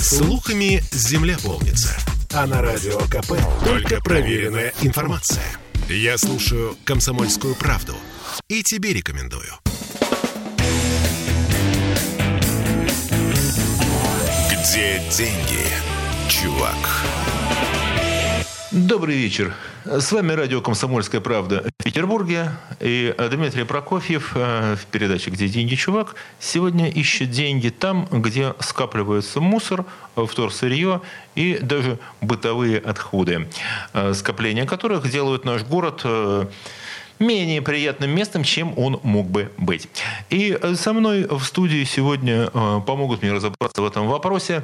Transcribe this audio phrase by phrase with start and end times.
[0.00, 1.90] Слухами земля полнится.
[2.32, 3.32] А на радио КП
[3.64, 5.42] только проверенная информация.
[5.88, 7.96] Я слушаю «Комсомольскую правду»
[8.48, 9.50] и тебе рекомендую.
[14.52, 15.66] Где деньги,
[16.28, 16.76] чувак?
[18.70, 19.52] Добрый вечер.
[19.84, 22.50] С вами радио «Комсомольская правда» Петербурге.
[22.80, 29.40] И Дмитрий Прокофьев э, в передаче «Где деньги, чувак» сегодня ищет деньги там, где скапливается
[29.40, 31.00] мусор, вторсырье
[31.34, 33.48] и даже бытовые отходы,
[33.94, 36.44] э, скопления которых делают наш город э,
[37.18, 39.88] менее приятным местом, чем он мог бы быть.
[40.28, 44.62] И со мной в студии сегодня помогут мне разобраться в этом вопросе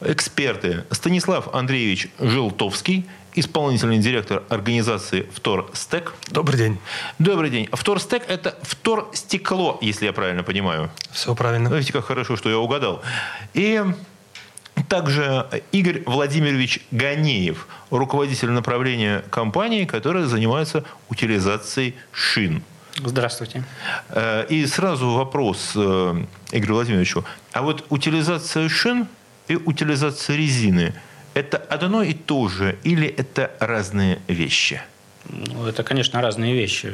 [0.00, 6.14] эксперты Станислав Андреевич Желтовский– исполнительный директор организации «Вторстек».
[6.30, 6.78] Добрый день.
[7.18, 7.68] Добрый день.
[7.72, 10.90] «Вторстек»— это вторстекло, если я правильно понимаю.
[11.10, 11.68] Все правильно.
[11.68, 13.02] Видите, как хорошо, что я угадал.
[13.54, 13.82] И
[14.88, 22.62] также Игорь Владимирович Ганеев, руководитель направления компании, которая занимается утилизацией шин.
[22.96, 23.64] Здравствуйте.
[24.10, 27.24] Э, и сразу вопрос э, Игорю Владимировичу.
[27.52, 29.08] А вот утилизация шин
[29.48, 30.94] и утилизация резины–
[31.34, 34.80] это одно и то же или это разные вещи?
[35.28, 36.92] Ну, это, конечно, разные вещи.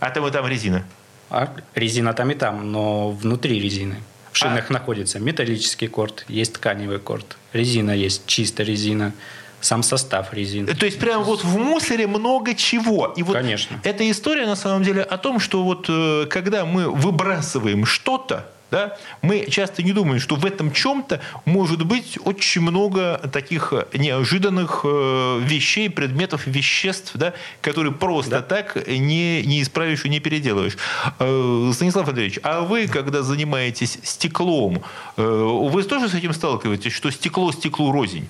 [0.00, 0.84] А там и там резина?
[1.30, 3.96] А резина там и там, но внутри резины.
[4.32, 4.72] В шинах а?
[4.72, 9.12] находится металлический корт, есть тканевый корт, резина есть, чистая резина,
[9.60, 10.74] сам состав резины.
[10.74, 13.12] То есть прямо вот в мусоре много чего.
[13.16, 13.80] И вот Конечно.
[13.82, 18.96] Эта история на самом деле о том, что вот э, когда мы выбрасываем что-то, да,
[19.22, 25.40] мы часто не думаем, что в этом чем-то может быть очень много таких неожиданных э,
[25.42, 28.42] вещей, предметов, веществ, да, которые просто да.
[28.42, 30.76] так не, не исправишь и не переделаешь.
[31.18, 34.82] Э, Станислав Андреевич, а вы, когда занимаетесь стеклом,
[35.16, 38.28] э, вы тоже с этим сталкиваетесь, что стекло стеклу рознь?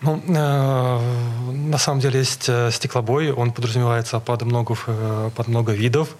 [0.00, 1.00] Ну, э,
[1.52, 4.76] на самом деле есть стеклобой, он подразумевается под много,
[5.34, 6.16] под много видов.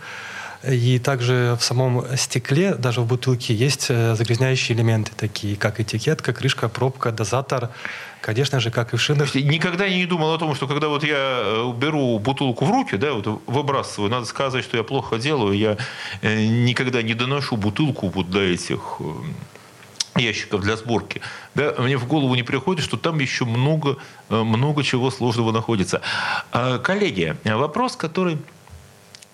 [0.67, 6.33] И также в самом стекле, даже в бутылке, есть э, загрязняющие элементы, такие как этикетка,
[6.33, 7.71] крышка, пробка, дозатор.
[8.21, 9.33] Конечно же, как и в шинах.
[9.37, 13.13] Никогда не думал о том, что когда вот я э, беру бутылку в руки, да,
[13.13, 15.77] вот выбрасываю, надо сказать, что я плохо делаю, я
[16.23, 18.99] э, никогда не доношу бутылку вот до этих
[20.17, 21.21] ящиков для сборки,
[21.55, 23.99] да, мне в голову не приходит, что там еще много,
[24.29, 26.01] много чего сложного находится.
[26.51, 28.39] А, коллеги, вопрос, который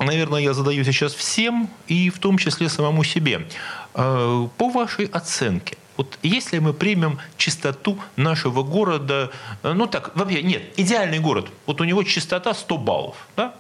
[0.05, 3.47] наверное, я задаю сейчас всем, и в том числе самому себе.
[3.95, 9.31] Э, по вашей оценке, вот если мы примем чистоту нашего города,
[9.63, 13.55] э, ну так, вообще нет, идеальный город, вот у него чистота 100 баллов, да?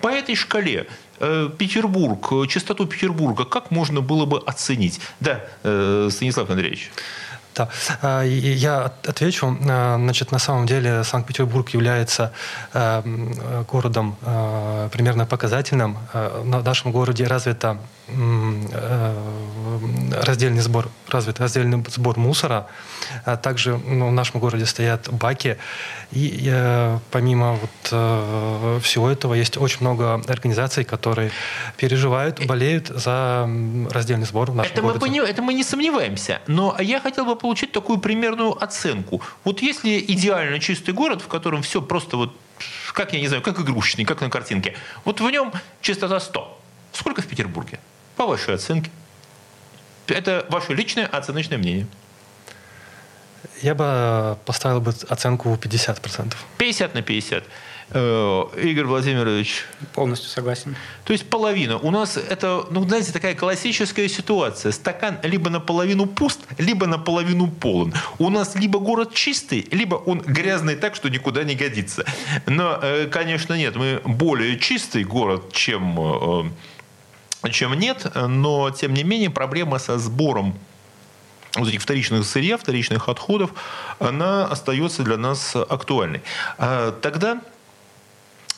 [0.00, 0.86] По этой шкале
[1.18, 5.00] э, Петербург, чистоту Петербурга, как можно было бы оценить?
[5.20, 5.44] Да,
[6.10, 6.90] Станислав Андреевич.
[7.60, 7.68] Да,
[8.00, 9.56] а, я отвечу.
[9.68, 12.32] А, значит, на самом деле Санкт-Петербург является
[12.72, 13.02] а,
[13.70, 14.16] городом
[14.92, 15.98] примерно показательным.
[16.12, 17.78] В нашем городе развита
[20.12, 22.66] раздельный сбор, развит раздельный сбор мусора.
[23.42, 25.56] Также ну, в нашем городе стоят баки.
[26.12, 26.52] И
[27.10, 31.30] помимо вот э, всего этого есть очень много организаций, которые
[31.76, 33.48] переживают, болеют за
[33.90, 34.98] раздельный сбор в нашем это городе.
[34.98, 36.40] Мы поним, это мы не сомневаемся.
[36.46, 39.22] Но я хотел бы получить такую примерную оценку.
[39.44, 42.36] Вот если идеально чистый город, в котором все просто вот,
[42.92, 46.60] как я не знаю, как игрушечный, как на картинке, вот в нем чистота 100.
[46.92, 47.78] Сколько в Петербурге?
[48.16, 48.90] По вашей оценке.
[50.08, 51.86] Это ваше личное оценочное мнение.
[53.62, 56.34] Я бы поставил бы оценку 50%.
[56.58, 57.44] 50 на 50.
[57.92, 59.64] Э, Игорь Владимирович.
[59.94, 60.76] Полностью согласен.
[61.04, 61.76] То есть половина.
[61.78, 64.70] У нас это, ну, знаете, такая классическая ситуация.
[64.72, 67.92] Стакан либо наполовину пуст, либо наполовину полон.
[68.18, 72.04] У нас либо город чистый, либо он грязный так, что никуда не годится.
[72.46, 73.74] Но, э, конечно, нет.
[73.74, 76.44] Мы более чистый город, чем,
[77.42, 78.06] э, чем нет.
[78.14, 80.54] Но, тем не менее, проблема со сбором
[81.56, 83.50] вот этих вторичных сырья, вторичных отходов,
[83.98, 86.22] она остается для нас актуальной.
[86.58, 87.40] А тогда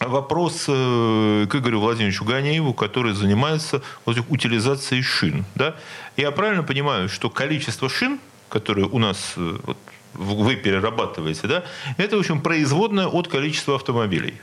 [0.00, 5.44] вопрос э, к Игорю Владимировичу Ганяеву, который занимается вот, утилизацией шин.
[5.54, 5.76] Да?
[6.16, 9.78] Я правильно понимаю, что количество шин, которые у нас э, вот,
[10.14, 11.64] вы перерабатываете, да,
[11.96, 14.34] это, в общем, производное от количества автомобилей?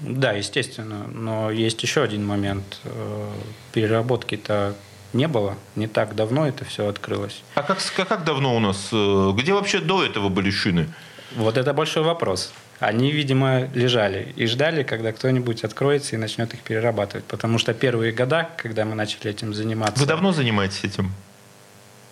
[0.00, 1.08] Да, естественно.
[1.08, 2.80] Но есть еще один момент.
[2.84, 3.32] Э,
[3.72, 4.74] переработки-то
[5.12, 5.56] не было.
[5.76, 7.42] Не так давно это все открылось.
[7.54, 8.88] А как, как давно у нас?
[8.90, 10.88] Где вообще до этого были шины?
[11.36, 16.60] Вот это большой вопрос они, видимо, лежали и ждали, когда кто-нибудь откроется и начнет их
[16.60, 17.24] перерабатывать.
[17.24, 20.00] Потому что первые года, когда мы начали этим заниматься...
[20.00, 21.12] Вы давно занимаетесь этим?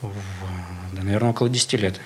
[0.02, 2.00] Да, наверное, около 10 лет.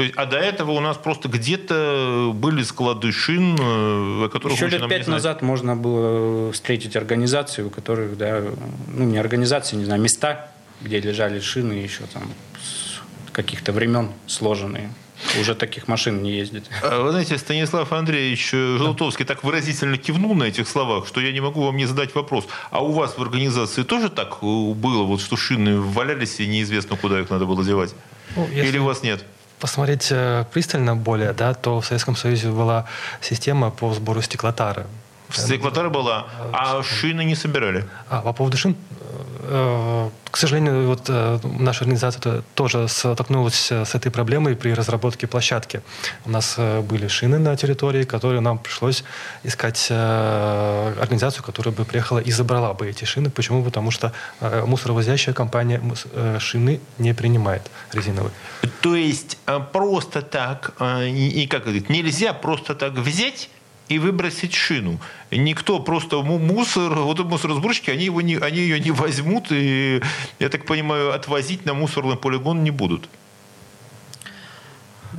[0.00, 4.56] То есть, а до этого у нас просто где-то были склады шин, э, о которых
[4.56, 8.42] Еще лет пять назад можно было встретить организации, у которых, да,
[8.88, 12.22] ну не организации, не знаю, места, где лежали шины еще там
[12.62, 14.90] с каких-то времен сложенные.
[15.38, 16.64] Уже таких машин не ездит.
[16.82, 21.40] А вы знаете, Станислав Андреевич Желтовский так выразительно кивнул на этих словах, что я не
[21.40, 22.46] могу вам не задать вопрос.
[22.70, 26.96] А у вас в организации тоже так э, было, вот, что шины валялись и неизвестно,
[26.96, 27.94] куда их надо было девать?
[28.34, 28.66] Ну, если...
[28.66, 29.22] Или у вас нет?
[29.60, 32.84] Посмотреть э, пристально более, да, то в Советском Союзе была
[33.20, 34.86] система по сбору стеклотары.
[35.32, 37.84] Стеклотара была, а шины не собирали?
[38.08, 38.74] А, по поводу шин,
[39.52, 45.82] Э, к сожалению, вот э, наша организация тоже столкнулась с этой проблемой при разработке площадки.
[46.24, 49.04] У нас э, были шины на территории, которые нам пришлось
[49.42, 53.30] искать организацию, которая бы приехала и забрала бы эти шины.
[53.30, 53.64] Почему?
[53.64, 55.80] Потому что мусоровозящая компания
[56.38, 58.32] шины не принимает резиновые.
[58.80, 59.38] То есть
[59.72, 63.50] просто так, и как говорит, нельзя просто так взять
[63.90, 65.00] и выбросить шину.
[65.32, 70.00] Никто просто мусор, вот мусоросборщики, они, его не, они ее не возьмут и,
[70.38, 73.08] я так понимаю, отвозить на мусорный полигон не будут.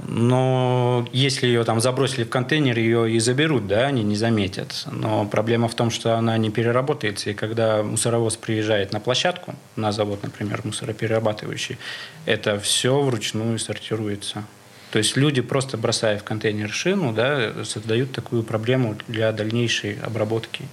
[0.07, 4.85] Но если ее там забросили в контейнер, ее и заберут, да, они не заметят.
[4.89, 7.29] Но проблема в том, что она не переработается.
[7.29, 11.77] И когда мусоровоз приезжает на площадку, на завод, например, мусороперерабатывающий,
[12.25, 14.45] это все вручную сортируется.
[14.91, 20.65] То есть люди, просто бросая в контейнер шину, да, создают такую проблему для дальнейшей обработки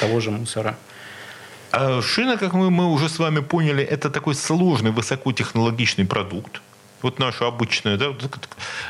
[0.00, 0.76] того же мусора.
[1.72, 6.62] А шина, как мы, мы уже с вами поняли, это такой сложный высокотехнологичный продукт.
[7.02, 8.14] Вот наша обычная, да,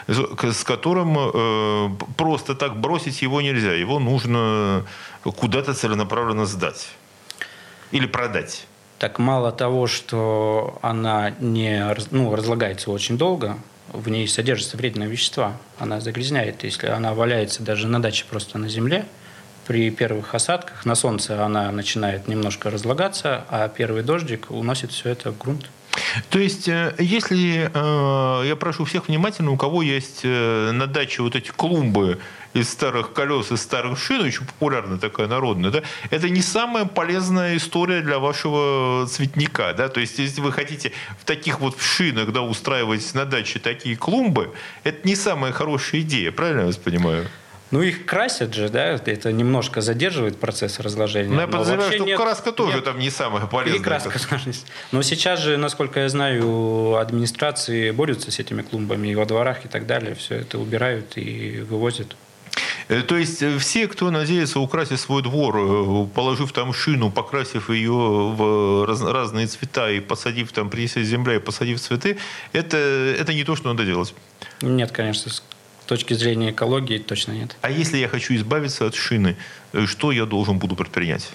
[0.06, 3.72] с которым э, просто так бросить его нельзя.
[3.72, 4.84] Его нужно
[5.22, 6.90] куда-то целенаправленно сдать
[7.90, 8.66] или продать.
[8.98, 13.56] Так мало того, что она не ну, разлагается очень долго,
[13.94, 15.56] в ней содержатся вредные вещества.
[15.78, 16.64] Она загрязняет.
[16.64, 19.06] Если она валяется даже на даче просто на земле,
[19.66, 25.32] при первых осадках на солнце она начинает немножко разлагаться, а первый дождик уносит все это
[25.32, 25.70] в грунт.
[26.30, 31.22] То есть, э, если э, я прошу всех внимательно, у кого есть э, на даче
[31.22, 32.18] вот эти клумбы
[32.52, 37.56] из старых колес, из старых шин, очень популярная такая народная, да, это не самая полезная
[37.56, 42.42] история для вашего цветника, да, то есть если вы хотите в таких вот шинах, да,
[42.42, 44.52] устраивать на даче такие клумбы,
[44.84, 47.28] это не самая хорошая идея, правильно я вас понимаю?
[47.70, 51.34] Ну, их красят же, да, это немножко задерживает процесс разложения.
[51.34, 52.84] Ну, я подозреваю, что нет, краска тоже нет.
[52.84, 53.80] там не самая полезная.
[53.80, 54.18] И краска,
[54.92, 59.68] Но сейчас же, насколько я знаю, администрации борются с этими клумбами и во дворах и
[59.68, 60.14] так далее.
[60.14, 62.16] Все это убирают и вывозят.
[62.88, 67.70] Э, то есть э, все, кто надеется украсить свой двор, э, положив там шину, покрасив
[67.70, 72.18] ее в раз, разные цвета и посадив там, принеся земля и посадив цветы,
[72.52, 74.14] это, это не то, что надо делать.
[74.60, 75.30] Нет, конечно,
[75.84, 77.56] точки зрения экологии точно нет.
[77.60, 79.36] А если я хочу избавиться от шины,
[79.86, 81.30] что я должен буду предпринять?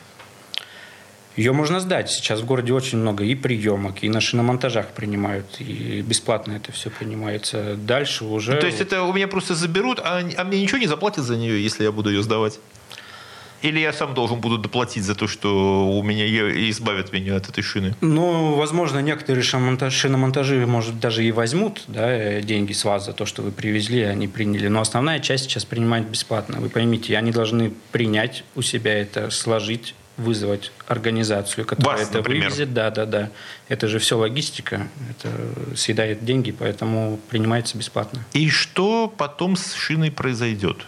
[1.35, 2.09] Ее можно сдать.
[2.09, 6.89] Сейчас в городе очень много и приемок, и на шиномонтажах принимают, и бесплатно это все
[6.89, 7.75] принимается.
[7.75, 8.57] Дальше уже...
[8.57, 11.63] То есть это у меня просто заберут, а, а мне ничего не заплатят за нее,
[11.63, 12.59] если я буду ее сдавать?
[13.61, 16.25] Или я сам должен буду доплатить за то, что у меня
[16.69, 17.95] избавят меня от этой шины?
[18.01, 23.41] Ну, возможно, некоторые шиномонтажи, может, даже и возьмут да, деньги с вас за то, что
[23.41, 24.67] вы привезли, они приняли.
[24.67, 26.59] Но основная часть сейчас принимает бесплатно.
[26.59, 32.49] Вы поймите, они должны принять у себя это, сложить, вызвать организацию, которая Вас, это например.
[32.49, 32.73] вывезет.
[32.73, 33.29] Да, да, да.
[33.67, 35.29] Это же все логистика, это
[35.75, 38.25] съедает деньги, поэтому принимается бесплатно.
[38.33, 40.85] И что потом с шиной произойдет?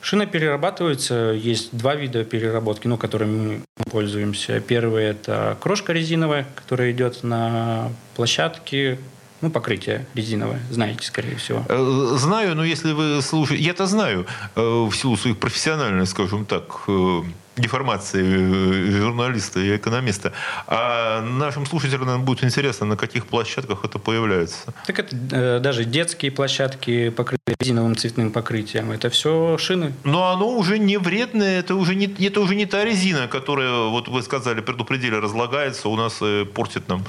[0.00, 1.32] Шина перерабатывается.
[1.36, 4.60] Есть два вида переработки, ну, которыми мы пользуемся.
[4.60, 8.98] Первый– это крошка резиновая, которая идет на площадке,
[9.40, 11.64] ну, покрытие резиновое, знаете, скорее всего.
[11.68, 13.62] Э, знаю, но если вы слушаете...
[13.62, 14.26] Я-то знаю,
[14.56, 17.22] э, в силу своих профессиональных, скажем так, э,
[17.58, 20.32] деформации э, журналиста и экономиста.
[20.66, 24.74] А нашим слушателям наверное, будет интересно, на каких площадках это появляется.
[24.86, 29.92] Так это э, даже детские площадки, покрытые резиновым цветным покрытием, это все шины.
[30.04, 34.08] Но оно уже не вредное, это уже не, это уже не та резина, которая, вот
[34.08, 37.04] вы сказали, предупредили, разлагается, у нас э, портит нам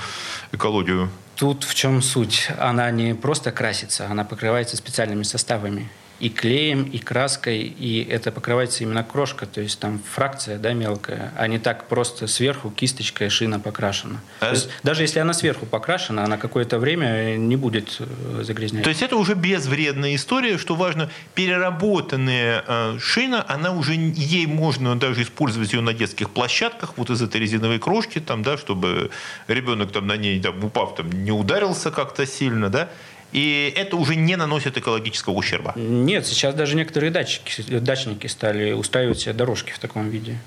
[0.52, 1.10] экологию.
[1.36, 2.50] Тут в чем суть?
[2.60, 5.90] Она не просто красится, она покрывается специальными составами.
[6.20, 11.32] И клеем, и краской, и это покрывается именно крошка, то есть там фракция да, мелкая,
[11.38, 14.20] а не так просто сверху кисточкой шина покрашена.
[14.42, 14.48] А...
[14.48, 18.84] То есть, даже если она сверху покрашена, она какое-то время не будет э, загрязнять.
[18.84, 25.00] То есть это уже безвредная история, что важно, переработанная э, шина, она уже ей можно
[25.00, 29.10] даже использовать ее на детских площадках, вот из этой резиновой крошки, там, да, чтобы
[29.48, 32.90] ребенок там на ней, там, упав, там, не ударился как-то сильно, да,
[33.32, 35.74] и это уже не наносит экологического ущерба.
[35.76, 40.38] Нет, сейчас даже некоторые датчики, дачники стали устраивать себе дорожки в таком виде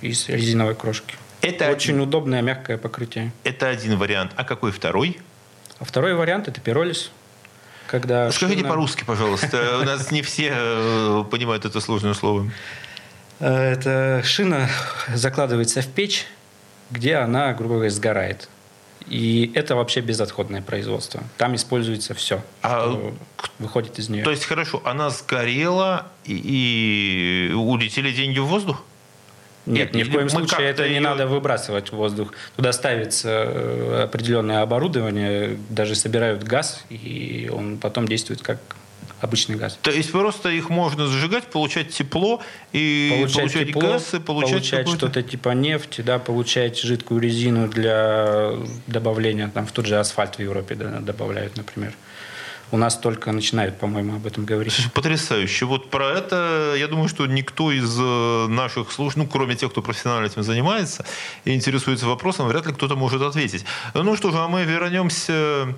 [0.00, 1.16] из резиновой крошки.
[1.40, 2.02] Это очень один...
[2.02, 3.32] удобное мягкое покрытие.
[3.44, 4.32] Это один вариант.
[4.36, 5.18] А какой второй?
[5.78, 7.10] А второй вариант это пиролиз.
[7.86, 8.70] Когда Скажите шина...
[8.70, 9.78] по-русски, пожалуйста.
[9.80, 12.50] У нас не все э, понимают это сложное слово.
[13.38, 14.68] Э, это шина
[15.14, 16.26] закладывается в печь,
[16.90, 18.48] где она, грубо говоря, сгорает.
[19.08, 21.22] И это вообще безотходное производство.
[21.36, 23.14] Там используется все, а, что
[23.58, 24.24] выходит из нее.
[24.24, 28.82] То есть, хорошо, она сгорела, и, и улетели деньги в воздух?
[29.66, 32.32] Нет, ни в коем случае это не надо выбрасывать в воздух.
[32.56, 38.60] Туда ставится э, определенное оборудование, даже собирают газ, и он потом действует как
[39.20, 39.78] обычный газ.
[39.82, 42.42] То есть просто их можно зажигать, получать тепло
[42.72, 47.68] и получать, получать тепло, газ и получать, получать что-то типа нефти, да, получать жидкую резину
[47.68, 48.52] для
[48.86, 51.94] добавления, там в тот же асфальт в Европе да, добавляют, например.
[52.72, 54.74] У нас только начинают, по-моему, об этом говорить.
[54.94, 55.66] Потрясающе.
[55.66, 59.82] Вот про это, я думаю, что никто из э, наших слушателей, ну, кроме тех, кто
[59.82, 61.04] профессионально этим занимается
[61.44, 63.64] и интересуется вопросом, вряд ли кто-то может ответить.
[63.94, 65.74] Ну что же, а мы вернемся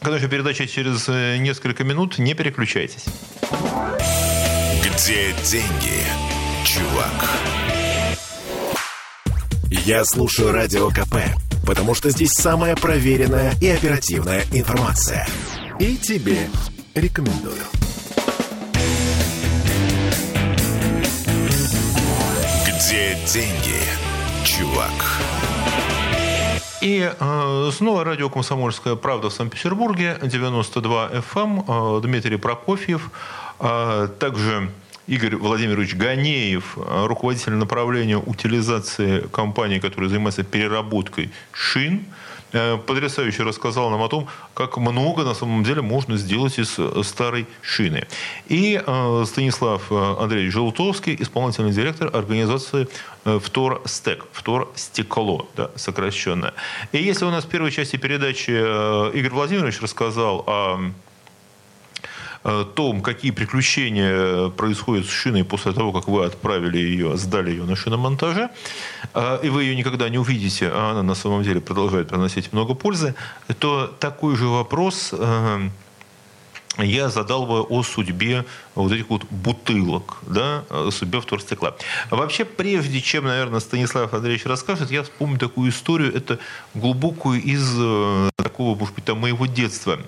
[0.00, 2.18] Конечно, передача через э, несколько минут.
[2.18, 3.04] Не переключайтесь.
[4.84, 6.02] Где деньги,
[6.64, 7.30] чувак?
[9.70, 11.16] Я слушаю Радио КП,
[11.66, 15.26] потому что здесь самая проверенная и оперативная информация.
[15.78, 16.48] И тебе
[16.94, 17.62] рекомендую.
[22.64, 23.80] Где деньги,
[24.44, 24.92] чувак?
[26.86, 33.10] И э, снова радио «Комсомольская правда» в Санкт-Петербурге, 92 FM, эм, э, Дмитрий Прокофьев,
[33.58, 34.70] э, также
[35.08, 42.04] Игорь Владимирович Ганеев, руководитель направления утилизации компании, которая занимается переработкой шин–
[42.50, 47.46] потрясающе рассказал нам о том, как много на самом деле можно сделать из э, старой
[47.60, 48.06] шины.
[48.46, 52.88] И э, Станислав Андреевич Желтовский, исполнительный директор организации
[53.24, 56.54] Втор Стек, Втор Стекло, да, сокращенно.
[56.92, 60.78] И если у нас в первой части передачи Игорь Владимирович рассказал о
[62.74, 67.74] том, какие приключения происходят с шиной после того, как вы отправили ее, сдали ее на
[67.74, 68.50] шиномонтаже,
[69.14, 72.74] а, и вы ее никогда не увидите, а она на самом деле продолжает приносить много
[72.74, 73.14] пользы,
[73.58, 75.68] то такой же вопрос э,
[76.78, 81.74] я задал бы о судьбе вот этих вот бутылок, да, о судьбе вторстекла.
[82.10, 86.38] Вообще, прежде чем, наверное, Станислав Андреевич расскажет, я вспомню такую историю, это
[86.74, 89.98] глубокую из э, такого, может быть, там, моего детства.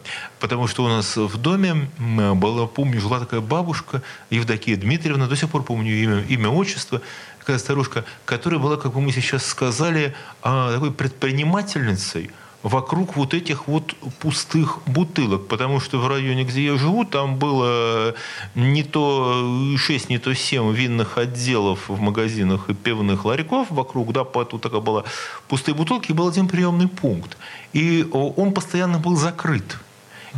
[0.41, 5.51] Потому что у нас в доме была, помню, жила такая бабушка Евдокия Дмитриевна, до сих
[5.51, 7.03] пор помню имя, имя отчество,
[7.39, 12.31] такая старушка, которая была, как бы мы сейчас сказали, а, такой предпринимательницей,
[12.63, 18.15] вокруг вот этих вот пустых бутылок, потому что в районе, где я живу, там было
[18.55, 24.25] не то 6, не то 7 винных отделов в магазинах и пивных ларьков вокруг, да,
[24.25, 25.05] поэтому такая была
[25.49, 27.37] пустые бутылки, и был один приемный пункт.
[27.73, 29.79] И он постоянно был закрыт.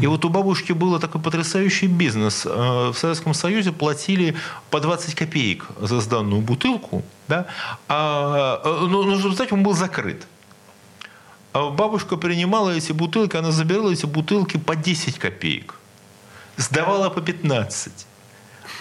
[0.00, 2.46] И вот у бабушки был такой потрясающий бизнес.
[2.46, 4.36] Э, в Советском Союзе платили
[4.70, 7.46] по 20 копеек за сданную бутылку, да?
[7.88, 10.26] а, э, но, но результате он был закрыт.
[11.52, 15.74] А бабушка принимала эти бутылки, она забирала эти бутылки по 10 копеек.
[16.56, 18.06] Сдавала по 15.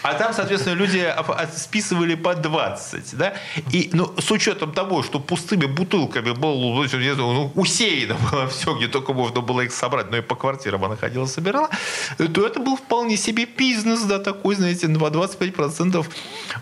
[0.01, 1.13] А там, соответственно, люди
[1.55, 3.17] списывали по 20.
[3.17, 3.33] Да?
[3.71, 9.13] И ну, с учетом того, что пустыми бутылками было ну, усеяно было все, где только
[9.13, 11.69] можно было их собрать, но и по квартирам она ходила, собирала,
[12.17, 16.05] то это был вполне себе бизнес, да, такой, знаете, 25%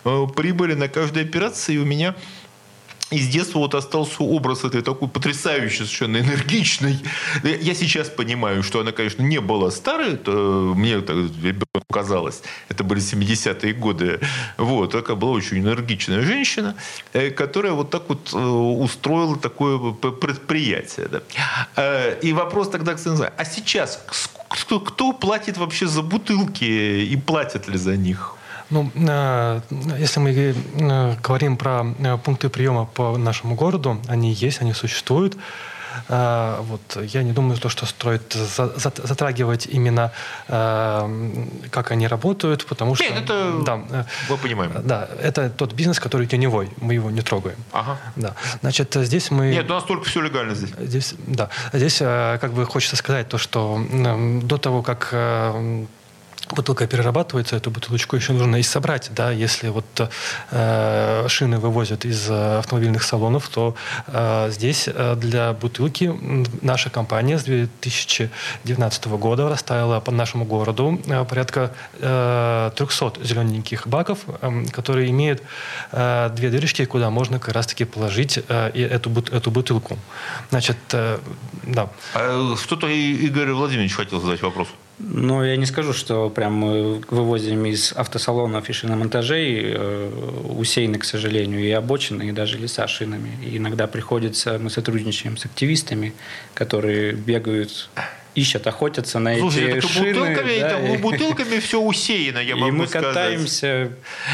[0.03, 1.75] э, прибыли на каждой операции.
[1.75, 2.15] И у меня
[3.11, 6.99] из детства вот остался образ этой такой потрясающей, совершенно энергичной.
[7.43, 11.17] Я сейчас понимаю, что она, конечно, не была старой, это мне так
[11.91, 14.19] казалось, это были 70-е годы.
[14.57, 16.75] Вот, такая была очень энергичная женщина,
[17.13, 21.09] э, которая вот так вот э, устроила такое предприятие.
[21.75, 24.03] Э, и вопрос тогда, кстати, а сейчас
[24.49, 28.36] кто, кто платит вообще за бутылки и платят ли за них?
[28.69, 29.61] Ну, э,
[29.99, 35.37] если мы э, говорим про э, пункты приема по нашему городу, они есть, они существуют.
[36.09, 40.11] Вот, я не думаю, то, что стоит затрагивать именно,
[40.47, 43.03] как они работают, потому что...
[43.03, 44.73] Нет, это да, мы понимаем.
[44.83, 47.57] Да, это тот бизнес, который теневой, мы его не трогаем.
[47.71, 47.97] Ага.
[48.15, 48.35] Да.
[48.61, 49.49] Значит, здесь мы...
[49.49, 50.69] Нет, у нас только все легально здесь.
[50.79, 51.49] Здесь, да.
[51.73, 53.81] Здесь как бы хочется сказать то, что
[54.43, 55.13] до того, как
[56.55, 59.09] бутылка перерабатывается, эту бутылочку еще нужно и собрать.
[59.13, 59.31] Да?
[59.31, 59.85] Если вот
[60.51, 63.75] э, шины вывозят из э, автомобильных салонов, то
[64.07, 66.13] э, здесь э, для бутылки
[66.61, 74.19] наша компания с 2019 года расставила по нашему городу э, порядка э, 300 зелененьких баков,
[74.41, 75.41] э, которые имеют
[75.91, 79.97] э, две дырочки, куда можно как раз-таки положить э, эту, эту бутылку.
[80.49, 81.19] Значит, э,
[81.63, 81.89] да.
[82.13, 84.67] А что-то Игорь Владимирович хотел задать вопрос.
[84.99, 90.09] Ну, я не скажу, что прям мы вывозим из автосалонов и шиномонтажей э,
[90.57, 93.31] усеяны, к сожалению, и обочины, и даже леса шинами.
[93.45, 96.13] И иногда приходится, мы сотрудничаем с активистами,
[96.55, 97.89] которые бегают
[98.37, 100.13] ищут, охотятся на Слушай, эти шины.
[100.13, 100.97] Бутылками, да, это, и...
[100.97, 103.09] бутылками все усеяно, я могу и мы сказать.
[103.09, 103.91] катаемся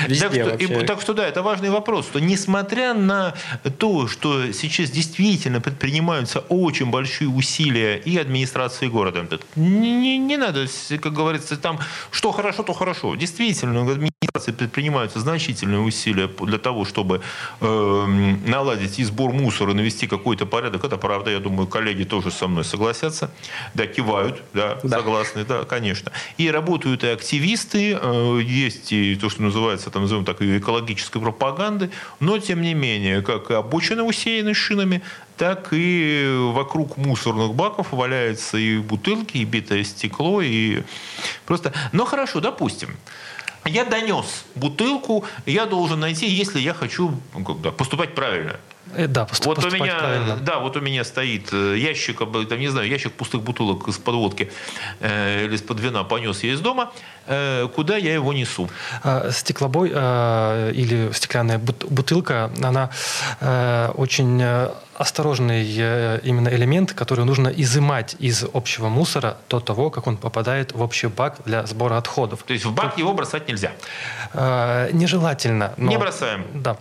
[0.07, 3.33] везде так что, и, так что да, это важный вопрос, что несмотря на
[3.79, 10.65] то, что сейчас действительно предпринимаются очень большие усилия и администрации города, не, не, надо,
[11.01, 11.79] как говорится, там,
[12.11, 13.15] что хорошо, то хорошо.
[13.15, 17.21] Действительно, предпринимаются значительные усилия для того, чтобы
[17.61, 20.83] э, наладить и сбор мусора, навести какой-то порядок.
[20.83, 23.31] Это правда, я думаю, коллеги тоже со мной согласятся.
[23.73, 24.97] Да, кивают, да, да.
[24.97, 26.11] согласны, да, конечно.
[26.37, 31.19] И работают и активисты, э, есть и то, что называется, там, назовем так, и экологической
[31.19, 31.89] пропаганды,
[32.19, 35.01] но, тем не менее, как и обочины усеяны шинами,
[35.37, 40.83] так и вокруг мусорных баков валяются и бутылки, и битое стекло, и
[41.45, 41.73] просто...
[41.91, 42.95] Но хорошо, допустим,
[43.65, 48.57] я донес бутылку, я должен найти, если я хочу ну, поступать правильно.
[48.95, 50.37] Э, да, поступ, вот у меня, правильно.
[50.37, 54.51] Да, вот у меня стоит э, ящик, там, не знаю, ящик пустых бутылок из подводки
[54.99, 56.91] э, или из-под вина понес я из дома.
[57.25, 58.69] Э, куда я его несу?
[59.03, 62.89] А, стеклобой э, или стеклянная бутылка, она
[63.39, 64.43] э, очень
[64.95, 65.63] осторожный
[66.23, 71.07] именно элемент, который нужно изымать из общего мусора до того, как он попадает в общий
[71.07, 72.43] бак для сбора отходов.
[72.43, 73.71] То есть в бак его бросать нельзя?
[74.33, 75.73] Нежелательно.
[75.77, 76.45] Но, Не бросаем.
[76.53, 76.77] Да.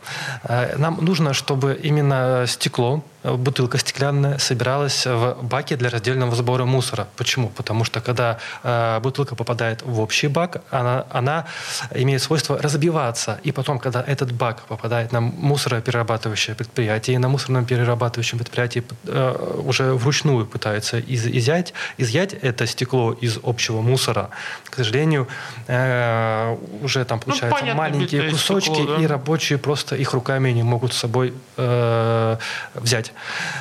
[0.77, 7.09] Нам нужно, чтобы именно стекло, бутылка стеклянная собиралась в баке для раздельного сбора мусора.
[7.17, 7.49] Почему?
[7.49, 11.47] Потому что когда э, бутылка попадает в общий бак, она, она
[11.95, 13.39] имеет свойство разбиваться.
[13.43, 19.63] И потом, когда этот бак попадает на мусороперерабатывающее предприятие, и на мусорном перерабатывающем предприятии э,
[19.65, 24.31] уже вручную пытаются из, изъять, изъять это стекло из общего мусора,
[24.65, 25.29] к сожалению,
[25.67, 29.03] э, уже там получаются ну, понятно, маленькие кусочки, стекло, да?
[29.03, 32.37] и рабочие просто их руками не могут с собой э,
[32.75, 33.12] взять.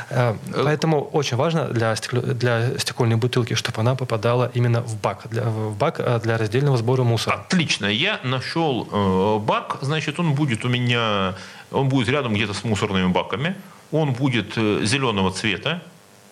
[0.10, 5.28] Э, поэтому очень важно для, стекло, для стекольной бутылки, чтобы она попадала именно в бак,
[5.30, 7.36] для, в бак э, для раздельного сбора мусора.
[7.36, 7.86] Отлично.
[7.86, 11.36] Я нашел э, бак, значит, он будет у меня,
[11.72, 13.56] он будет рядом где-то с мусорными баками,
[13.92, 15.82] он будет зеленого цвета,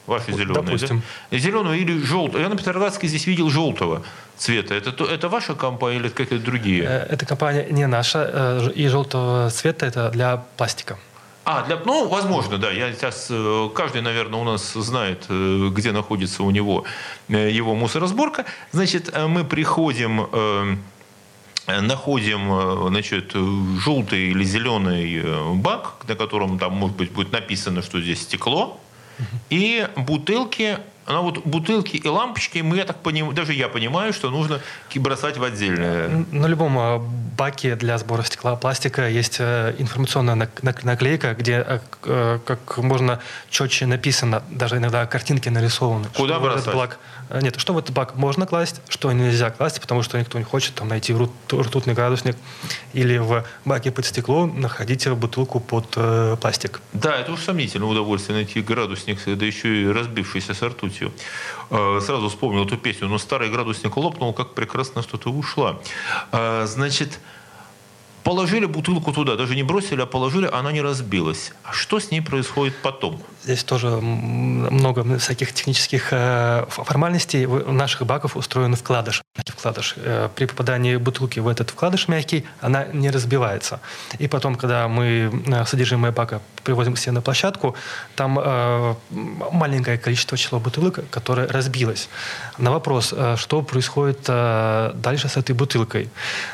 [0.08, 1.02] ваши зеленые, Допустим.
[1.32, 1.38] да?
[1.38, 2.42] Зеленого или желтого.
[2.42, 4.02] Я на Петроградске здесь видел желтого
[4.38, 4.74] цвета.
[4.74, 6.84] Это, это ваша компания или какие-то другие?
[6.84, 8.72] Эта компания не наша.
[8.76, 10.98] И желтого цвета это для пластика.
[11.52, 12.70] А, для, ну, возможно, да.
[12.70, 16.84] Я сейчас, э, каждый, наверное, у нас знает, э, где находится у него
[17.28, 18.46] э, его мусоросборка.
[18.72, 20.28] Значит, мы приходим,
[21.66, 23.34] находим, значит,
[23.84, 25.24] желтый или зеленый
[25.56, 28.80] бак, на котором там, может быть, будет написано, что здесь стекло,
[29.50, 30.78] и бутылки
[31.14, 34.62] но вот бутылки и лампочки, мы, я так понимаю, даже я понимаю, что нужно
[34.96, 36.26] бросать в отдельное.
[36.32, 37.00] На любом а,
[37.38, 40.50] баке для сбора стекла пластика есть э, информационная
[40.84, 43.20] наклейка, где э, э, как можно
[43.50, 46.08] четче написано, даже иногда картинки нарисованы.
[46.16, 46.76] Куда бросать?
[46.76, 50.44] Бак, нет, что в этот бак можно класть, что нельзя класть, потому что никто не
[50.44, 52.36] хочет там найти ртутный градусник
[52.94, 56.82] или в баке под стекло находить бутылку под э, пластик.
[56.94, 61.12] Да, это уж сомнительное удовольствие найти градусник, да еще и разбившийся с ртутью.
[61.70, 63.08] Э, сразу вспомнил эту песню.
[63.08, 65.80] Но старый градусник лопнул, как прекрасно что-то ушла.
[66.32, 67.20] Э, значит,
[68.24, 71.52] положили бутылку туда, даже не бросили, а положили, она не разбилась.
[71.64, 73.22] А что с ней происходит потом?
[73.44, 77.46] Здесь тоже много всяких технических э, формальностей.
[77.46, 79.24] У наших баков устроены вкладыши.
[79.48, 79.96] вкладыш.
[79.98, 83.80] Э, при попадании бутылки в этот вкладыш мягкий, она не разбивается.
[84.20, 87.76] И потом, когда мы э, содержимое бака привозим к себе на площадку,
[88.16, 88.34] там
[89.52, 92.10] маленькое количество числа бутылок, которое разбилось.
[92.58, 96.10] На вопрос, что происходит дальше с этой бутылкой.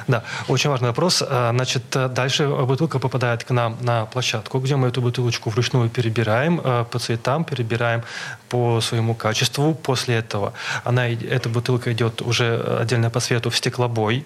[0.08, 1.24] Да, очень важный вопрос.
[1.56, 6.62] Э, значит, дальше бутылка попадает к нам на площадку, где мы эту бутылочку вручную перебираем
[6.64, 8.02] э, по цветам, перебираем
[8.50, 9.74] по своему качеству.
[9.74, 10.54] После этого
[10.84, 14.26] она, эта бутылка идет уже отдельно по свету в стеклобой.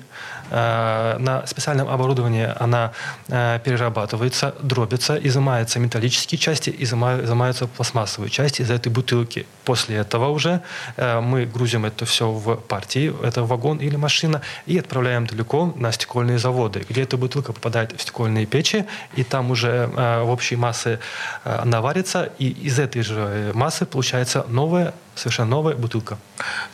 [0.51, 2.91] Э, на специальном оборудовании она
[3.27, 9.45] э, перерабатывается, дробится, изымаются металлические части, изымаются пластмассовые части из этой бутылки.
[9.63, 10.61] После этого уже
[10.97, 15.91] э, мы грузим это все в партии, это вагон или машина, и отправляем далеко на
[15.91, 20.99] стекольные заводы, где эта бутылка попадает в стекольные печи, и там уже в общей массы
[21.43, 24.08] она варится, и из этой же массы получается
[24.47, 26.17] новая совершенно новая бутылка.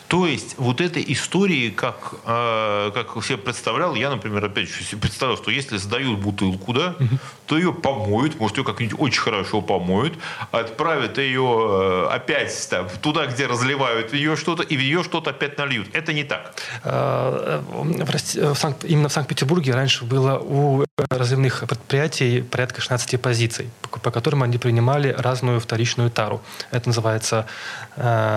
[0.08, 5.38] То есть вот этой истории, как, э, как себе представлял, я, например, опять же представлял,
[5.38, 7.17] что если сдают бутылку, да, угу.
[7.48, 10.13] то ее помоют, может, ее как-нибудь очень хорошо помоют,
[10.52, 15.58] отправят ее э, опять там, туда, где разливают ее что-то, и в ее что-то опять
[15.58, 15.88] нальют.
[15.93, 16.54] Это не так.
[16.84, 24.12] Э, в Санкт, именно в Санкт-Петербурге раньше было у разливных предприятий порядка 16 позиций, по
[24.12, 26.41] которым они принимали разную вторичную тару.
[26.71, 27.48] Это называется
[27.95, 28.35] э,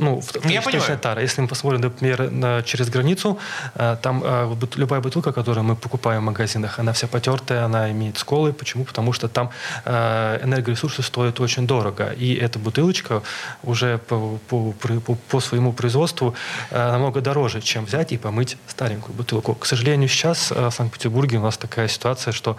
[0.00, 1.22] ну, вторичная тара.
[1.22, 3.38] Если мы посмотрим, например, на, через границу,
[3.74, 8.18] э, там э, любая бутылка, которую мы покупаем в магазинах, она вся потертая, она имеет
[8.18, 8.52] сколы.
[8.52, 8.84] Почему?
[8.84, 9.50] Потому что там
[9.84, 12.12] э, энергоресурсы стоят очень дорого.
[12.12, 13.22] И эта бутылочка
[13.62, 16.34] уже по, по, по, по своему производству
[16.70, 19.54] намного дороже, чем взять и помыть старенькую бутылку.
[19.54, 22.56] К сожалению, сейчас в Санкт-Петербурге у нас такая ситуация, что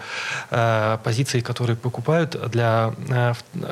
[1.04, 2.92] позиции, которые покупают для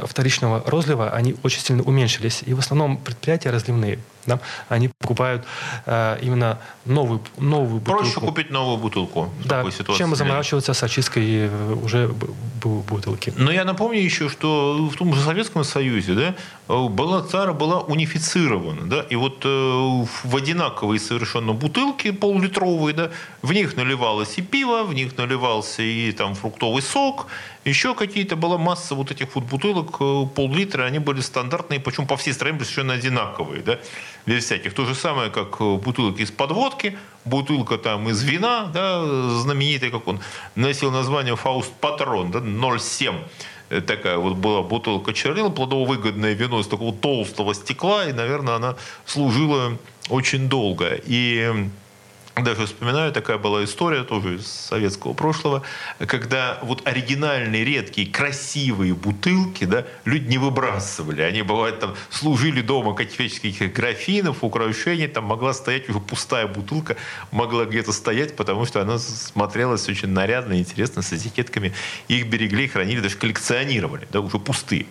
[0.06, 2.42] вторичного розлива, они очень сильно уменьшились.
[2.46, 4.38] И в основном предприятия разливные да,
[4.68, 5.44] они покупают
[5.86, 8.02] э, именно новую, новую бутылку.
[8.02, 9.98] Проще купить новую бутылку в да, такой ситуации.
[9.98, 12.08] чем заморачиваться с очисткой э, уже
[12.62, 13.32] бутылки.
[13.36, 16.34] Но я напомню еще, что в том же Советском Союзе да,
[16.68, 18.88] была цара была унифицирована.
[18.88, 23.10] Да, и вот э, в одинаковые совершенно бутылки полулитровые, да,
[23.42, 27.26] в них наливалось и пиво, в них наливался и там фруктовый сок,
[27.64, 32.16] еще какие-то была масса вот этих вот бутылок, э, пол-литра, они были стандартные, причем по
[32.16, 33.78] всей стране совершенно одинаковые, да,
[34.26, 34.74] без всяких.
[34.74, 39.04] То же самое, как э, бутылки из подводки, бутылка там из вина, да,
[39.40, 40.20] знаменитая, как он
[40.54, 43.28] носил название Фауст Патрон, да, 0,7 э,
[43.80, 49.78] такая вот была бутылка чернила, плодово-выгодное вино из такого толстого стекла, и, наверное, она служила
[50.08, 51.00] очень долго.
[51.04, 51.68] И
[52.36, 55.62] даже вспоминаю, такая была история тоже из советского прошлого,
[55.98, 61.20] когда вот оригинальные, редкие, красивые бутылки, да, люди не выбрасывали.
[61.20, 66.96] Они, бывает, там служили дома каких-то графинов, украшений, там могла стоять уже пустая бутылка,
[67.32, 71.74] могла где-то стоять, потому что она смотрелась очень нарядно, интересно, с этикетками.
[72.08, 74.86] Их берегли, хранили, даже коллекционировали, да, уже пустые.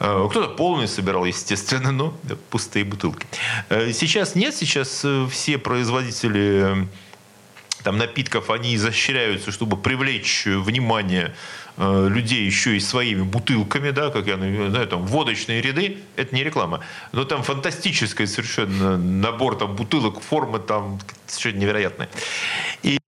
[0.00, 2.12] Э, кто-то полный собирал, естественно, но
[2.50, 3.24] пустые бутылки.
[3.68, 6.71] Э, сейчас нет, сейчас э, все производители
[7.82, 11.34] там напитков, они изощряются, чтобы привлечь внимание
[11.76, 16.44] э, людей еще и своими бутылками, да, как я знаю, там водочные ряды, это не
[16.44, 16.80] реклама,
[17.12, 22.08] но там фантастический совершенно набор там бутылок, формы там совершенно невероятные.
[22.82, 22.98] И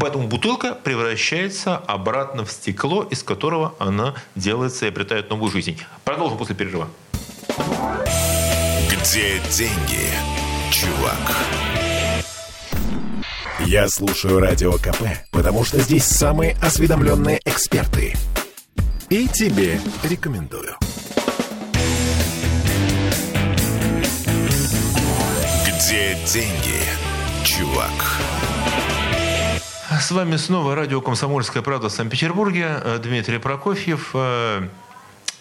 [0.00, 5.80] Поэтому бутылка превращается обратно в стекло, из которого она делается и обретает новую жизнь.
[6.04, 6.88] Продолжим после перерыва.
[8.90, 10.08] Где деньги,
[10.70, 11.67] чувак?
[13.70, 18.14] Я слушаю Радио КП, потому что здесь самые осведомленные эксперты.
[19.10, 20.74] И тебе рекомендую.
[25.66, 26.80] Где деньги,
[27.44, 27.92] чувак?
[30.00, 32.80] С вами снова радио «Комсомольская правда» в Санкт-Петербурге.
[33.02, 34.66] Дмитрий Прокофьев э,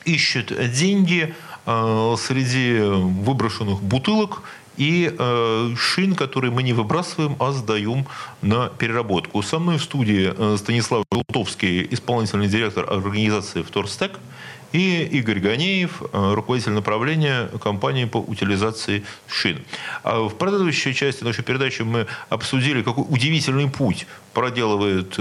[0.04, 1.34] ищет деньги
[1.66, 4.42] э, среди выброшенных бутылок
[4.78, 8.06] и э, шин, который мы не выбрасываем, а сдаем
[8.42, 9.42] на переработку.
[9.42, 14.20] Со мной в студии э, Станислав Желтовский, исполнительный директор организации «Вторстек»,
[14.74, 19.63] и Игорь Ганеев, э, руководитель направления компании по утилизации шин.
[20.04, 25.18] А в предыдущей части нашей передачи мы обсудили, какой удивительный путь проделывает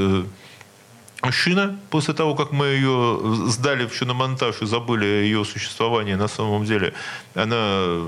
[1.22, 6.28] э, шина, после того, как мы ее сдали в шиномонтаж и забыли ее существование, на
[6.28, 6.94] самом деле
[7.34, 8.06] она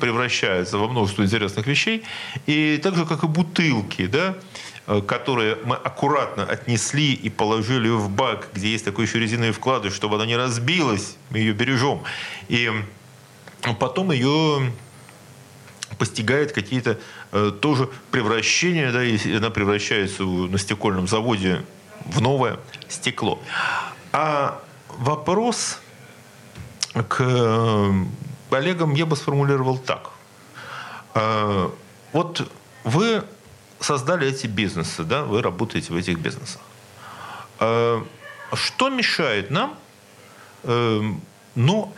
[0.00, 2.02] превращается во множество интересных вещей.
[2.46, 4.36] И так же, как и бутылки, да,
[5.06, 10.16] которые мы аккуратно отнесли и положили в бак, где есть такой еще резиновый вкладыш, чтобы
[10.16, 12.02] она не разбилась, мы ее бережем.
[12.48, 12.70] И
[13.78, 14.72] потом ее
[15.98, 16.98] постигает какие-то
[17.32, 21.62] э, тоже превращения, да, и она превращается на стекольном заводе
[22.06, 22.58] в новое
[22.88, 23.38] стекло.
[24.12, 25.78] А вопрос
[27.08, 27.92] к э,
[28.50, 30.10] коллегам я бы сформулировал так.
[31.14, 31.70] Э,
[32.12, 32.50] вот
[32.84, 33.22] вы
[33.78, 36.60] создали эти бизнесы, да, вы работаете в этих бизнесах.
[37.60, 38.02] Э,
[38.52, 39.78] что мешает нам,
[41.54, 41.94] ну,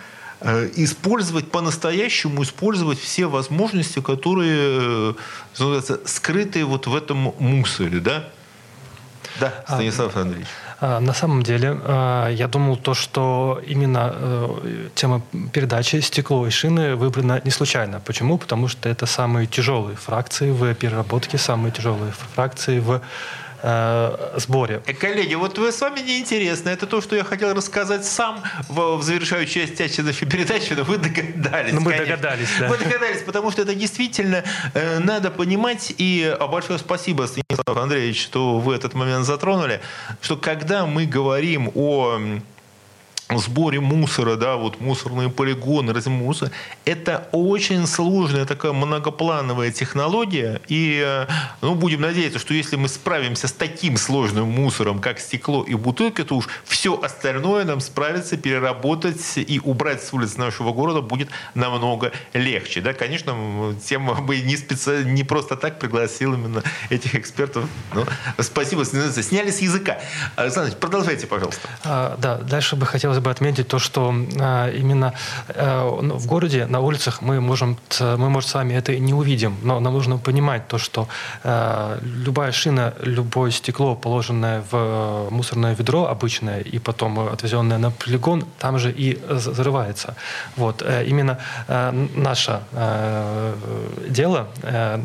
[0.76, 5.16] использовать по-настоящему, использовать все возможности, которые
[6.04, 8.28] скрытые вот в этом мусоре, да?
[9.40, 10.48] Да, а, Станислав Андреевич.
[10.80, 16.50] А, на самом деле, а, я думал то, что именно э, тема передачи «Стекло и
[16.50, 18.00] шины» выбрана не случайно.
[18.00, 18.38] Почему?
[18.38, 23.00] Потому что это самые тяжелые фракции в переработке, самые тяжелые фракции в
[23.62, 24.82] э, сборе.
[24.86, 26.70] Э, коллеги, вот вы с вами неинтересно.
[26.70, 30.98] Это то, что я хотел рассказать сам в, в завершающей части нашей передачи, но вы
[30.98, 31.72] догадались.
[31.72, 32.16] Ну, мы конечно.
[32.16, 32.68] догадались, да.
[32.68, 34.44] Вы догадались, потому что это действительно
[34.74, 35.94] э, надо понимать.
[35.98, 39.80] И а, большое спасибо, Станислав Андреевич, что вы этот момент затронули,
[40.20, 42.18] что когда мы говорим о
[43.30, 46.50] сборе мусора, да, вот мусорные полигоны, мусор,
[46.84, 51.26] это очень сложная такая многоплановая технология, и, э,
[51.60, 56.24] ну, будем надеяться, что если мы справимся с таким сложным мусором, как стекло и бутылка,
[56.24, 62.12] то уж все остальное нам справиться, переработать и убрать с улиц нашего города будет намного
[62.34, 65.04] легче, да, конечно, тем бы не, специ...
[65.04, 68.04] не просто так пригласил именно этих экспертов, ну,
[68.40, 69.98] спасибо, сняли с языка.
[70.36, 71.68] Александр, продолжайте, пожалуйста.
[71.84, 75.12] А, да, дальше бы хотелось бы отметить то, что а, именно
[75.48, 79.80] а, в городе, на улицах мы можем, мы, может, с вами это не увидим, но
[79.80, 81.08] нам нужно понимать то, что
[81.44, 88.44] а, любая шина, любое стекло, положенное в мусорное ведро обычное и потом отвезенное на полигон,
[88.58, 90.14] там же и взрывается.
[90.56, 90.82] Вот.
[90.82, 91.38] Э, именно
[92.14, 92.60] наше
[94.08, 94.48] дело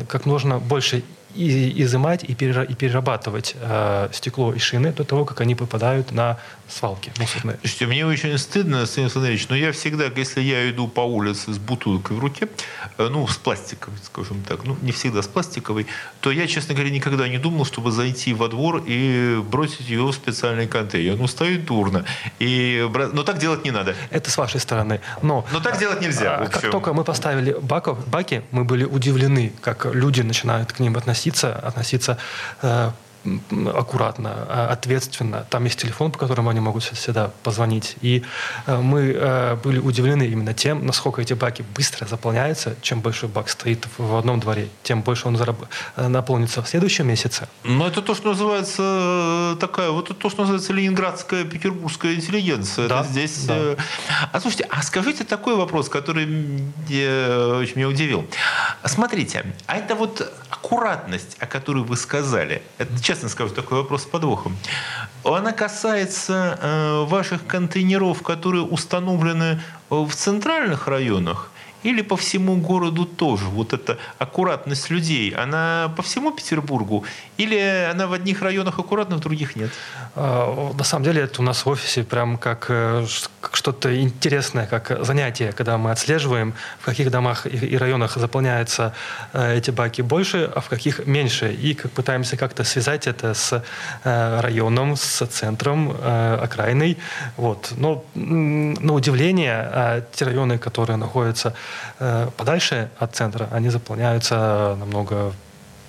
[0.08, 1.02] как нужно больше
[1.34, 6.38] и изымать и перерабатывать э, стекло и шины до того, как они попадают на
[6.68, 7.58] свалки мусорные.
[7.60, 11.58] Слушайте, мне очень стыдно, Станислав Андреевич, но я всегда, если я иду по улице с
[11.58, 12.48] бутылкой в руке,
[12.98, 15.86] э, ну, с пластиковой, скажем так, ну, не всегда с пластиковой,
[16.20, 20.12] то я, честно говоря, никогда не думал, чтобы зайти во двор и бросить ее в
[20.12, 21.16] специальный контейнер.
[21.16, 22.04] Ну, стоит дурно.
[22.38, 23.94] И, но так делать не надо.
[24.10, 25.00] Это с вашей стороны.
[25.22, 26.36] Но, но так делать нельзя.
[26.36, 30.96] А, как только мы поставили баков, баки, мы были удивлены, как люди начинают к ним
[30.96, 31.17] относиться,
[31.52, 32.18] относиться
[32.62, 32.90] э,
[33.74, 35.46] аккуратно, а, ответственно.
[35.50, 37.96] Там есть телефон, по которому они могут всегда позвонить.
[38.00, 38.22] И
[38.66, 42.76] э, мы э, были удивлены именно тем, насколько эти баки быстро заполняются.
[42.80, 47.48] Чем больше бак стоит в одном дворе, тем больше он э, наполнится в следующем месяце.
[47.64, 52.88] Но это то, что называется такая, вот это то, что называется ленинградская, петербургская интеллигенция.
[52.88, 53.44] Да, это здесь.
[53.44, 53.76] Да.
[54.32, 58.26] А слушайте, а скажите такой вопрос, который очень меня удивил.
[58.84, 64.06] Смотрите, а это вот аккуратность, о которой вы сказали, это честно скажу, такой вопрос с
[64.06, 64.54] подвохом.
[65.24, 71.50] Она касается э, ваших контейнеров, которые установлены в центральных районах,
[71.84, 73.44] или по всему городу тоже?
[73.44, 77.04] Вот эта аккуратность людей, она по всему Петербургу?
[77.36, 79.70] Или она в одних районах аккуратна, в других нет?
[80.16, 83.06] А, на самом деле это у нас в офисе прям как, э,
[83.40, 88.92] как что-то интересное, как занятие, когда мы отслеживаем, в каких домах и районах заполняются
[89.32, 91.52] э, эти баки больше, а в каких меньше.
[91.52, 93.62] И как пытаемся как-то связать это с
[94.04, 96.98] э, районом, с центром, окраиной.
[97.36, 97.72] Вот.
[97.76, 101.54] Но на удивление, те районы, которые находятся
[102.36, 105.32] подальше от центра, они заполняются намного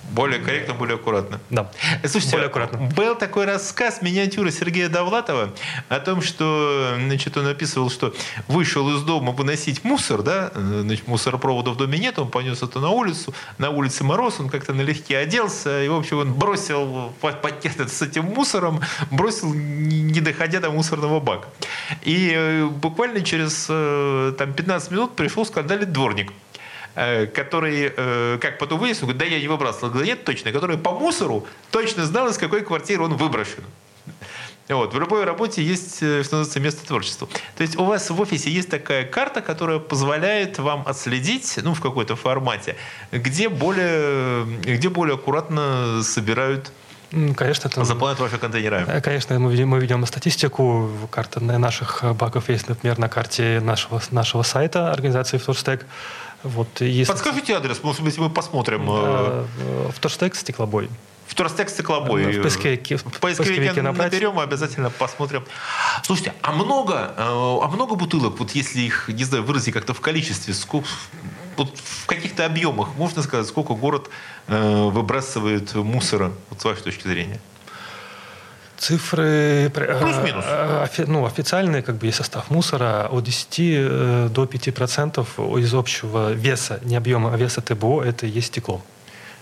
[0.10, 1.40] более корректно, более аккуратно.
[1.50, 1.72] Да.
[2.06, 2.80] Слушайте, более аккуратно.
[2.96, 5.54] был такой рассказ миниатюры Сергея Довлатова
[5.88, 8.14] о том, что значит, он описывал, что
[8.48, 12.90] вышел из дома выносить мусор, да, значит, мусоропровода в доме нет, он понес это на
[12.90, 18.02] улицу, на улице мороз, он как-то налегке оделся, и, в общем, он бросил пакет с
[18.02, 21.48] этим мусором, бросил, не доходя до мусорного бака.
[22.04, 26.32] И э, буквально через э, там, 15 минут пришел скандалить дворник.
[27.02, 29.90] Э, который, э, как потом выяснил, говорит, да я не выбрасывал.
[29.90, 33.64] Говорит, нет, точно, который по мусору точно знал, из какой квартиры он выброшен.
[34.68, 34.94] Вот.
[34.94, 37.30] В любой работе есть, э, что называется, место творчества.
[37.56, 41.80] То есть у вас в офисе есть такая карта, которая позволяет вам отследить, ну, в
[41.80, 42.76] какой-то формате,
[43.14, 46.74] где более, где более аккуратно собирают
[47.36, 47.86] Конечно, это...
[47.86, 49.02] Заполняют ваши контейнеры.
[49.02, 50.92] Конечно, мы видим, мы видим статистику.
[51.10, 55.88] Карта наших баков есть, например, на карте нашего, нашего сайта организации Вторстек.
[56.44, 57.12] Вот, если...
[57.12, 58.86] Подскажите адрес, может быть, мы посмотрим.
[58.88, 59.46] Э,
[59.94, 60.90] в Торстек стеклобой.
[61.28, 62.40] В Торстек стеклобой.
[62.40, 65.44] В поисковике, в поисковике наберем, обязательно посмотрим.
[66.04, 70.02] Слушайте, а много, э, а много бутылок, вот если их, не знаю, выразить как-то в
[70.02, 70.88] количестве, сколько,
[71.58, 74.10] вот в каких-то объемах можно сказать, сколько город
[74.48, 77.40] э, выбрасывает мусора, вот с вашей точки зрения?
[78.80, 80.46] Цифры Плюс-минус.
[80.84, 86.32] Офи, ну, официальные, как бы есть состав мусора от 10 до 5 процентов из общего
[86.32, 88.82] веса, не объема, а веса ТБО, это есть стекло.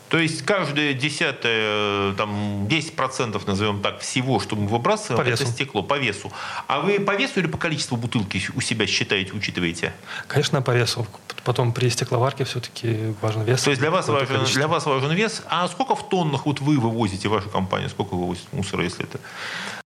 [0.10, 5.84] То есть каждое десятое, там, 10% назовем так, всего, что мы выбрасываем, по это стекло
[5.84, 6.32] по весу.
[6.68, 9.94] А вы по весу или по количеству бутылки у себя считаете, учитываете?
[10.28, 11.06] Конечно, по весу.
[11.44, 13.64] Потом при стекловарке все-таки важен вес.
[13.64, 15.44] То есть для вас, важен, для вас важен вес.
[15.50, 19.20] А сколько в тоннах вот вы вывозите, ваша компания, сколько вывозит мусора, если это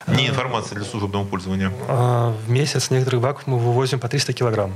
[0.09, 1.73] не а, информация для служебного пользования?
[1.89, 4.73] А, в месяц некоторых баков мы вывозим по 300 килограмм.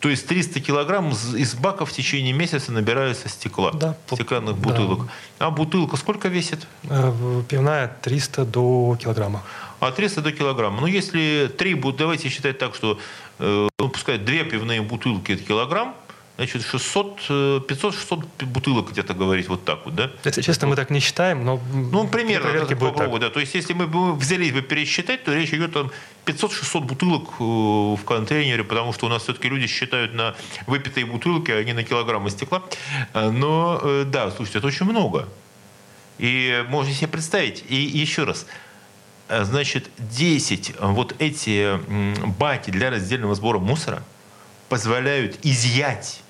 [0.00, 5.06] То есть 300 килограмм из бака в течение месяца набирается стекла, да, стеклянных бутылок.
[5.38, 5.46] Да.
[5.46, 6.68] А бутылка сколько весит?
[6.84, 9.42] Э, пивная 300 до килограмма.
[9.80, 10.80] А 300 до килограмма.
[10.80, 12.98] Ну, если три, давайте считать так, что,
[13.40, 15.96] э, ну, пускай две пивные бутылки это килограмм,
[16.38, 20.10] значит, 600, 500-600 э, бутылок где-то говорить вот так вот, да?
[20.24, 23.30] Если честно, мы так не считаем, но Ну, примерно, это попробовать, да.
[23.30, 25.90] То есть, если мы взялись бы пересчитать, то речь идет о
[26.26, 30.36] 500-600 бутылок э, в контейнере, потому что у нас все-таки люди считают на
[30.68, 32.62] выпитые бутылки, а не на килограммы стекла.
[33.14, 35.28] Э, но, да, слушайте, это очень много.
[36.18, 38.46] И можно себе представить, и еще раз,
[39.28, 41.78] значит, 10 вот эти
[42.38, 44.04] баки для раздельного сбора мусора
[44.68, 46.22] позволяют изъять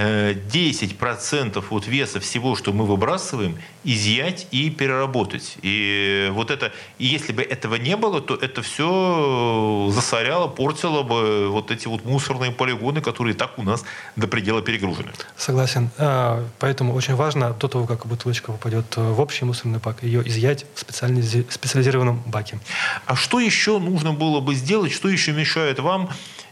[0.00, 5.58] 10% от веса всего, что мы выбрасываем, изъять и переработать.
[5.62, 11.48] И вот это, и если бы этого не было, то это все засоряло, портило бы
[11.50, 13.84] вот эти вот мусорные полигоны, которые так у нас
[14.16, 15.10] до предела перегружены.
[15.36, 15.90] Согласен.
[15.98, 20.66] А, поэтому очень важно до того, как бутылочка попадет в общий мусорный бак, ее изъять
[20.74, 22.58] в специализированном баке.
[23.06, 26.10] А что еще нужно было бы сделать, что еще мешает вам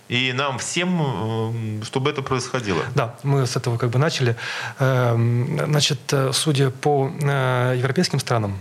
[0.08, 2.82] и нам всем, э, чтобы это происходило.
[2.94, 4.36] Да, мы с этого как бы начали.
[4.78, 8.58] Эм, значит, э, судя по э, европейским странам,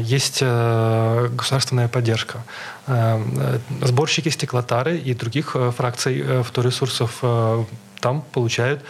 [0.00, 2.42] есть государственная поддержка.
[3.82, 7.22] Сборщики стеклотары и других фракций вторресурсов
[8.00, 8.82] там получают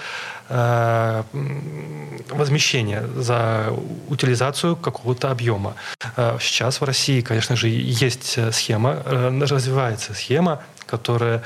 [2.30, 3.72] возмещение за
[4.08, 5.74] утилизацию какого-то объема.
[6.40, 11.42] Сейчас в России, конечно же, есть схема, развивается схема, которая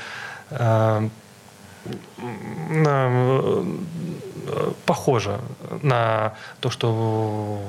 [4.85, 5.39] похоже
[5.81, 7.61] на то, что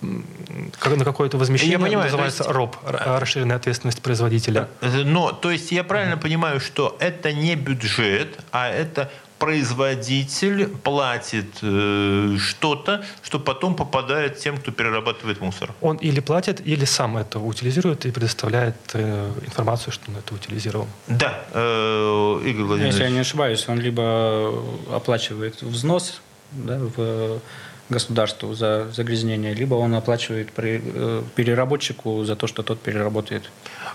[0.00, 4.68] на какое-то возмещение я понимаю, называется есть, РОП, расширенная ответственность производителя.
[4.80, 12.36] Но, то есть я правильно понимаю, что это не бюджет, а это производитель платит э,
[12.38, 15.72] что-то, что потом попадает тем, кто перерабатывает мусор.
[15.80, 20.88] Он или платит, или сам это утилизирует и предоставляет э, информацию, что он это утилизировал.
[21.06, 22.94] Да, э, Игорь Владимирович.
[22.94, 24.52] Если я не ошибаюсь, он либо
[24.92, 26.20] оплачивает взнос
[26.52, 27.40] да, в
[27.88, 33.50] государству за загрязнение, либо он оплачивает э, переработчику за то, что тот переработает.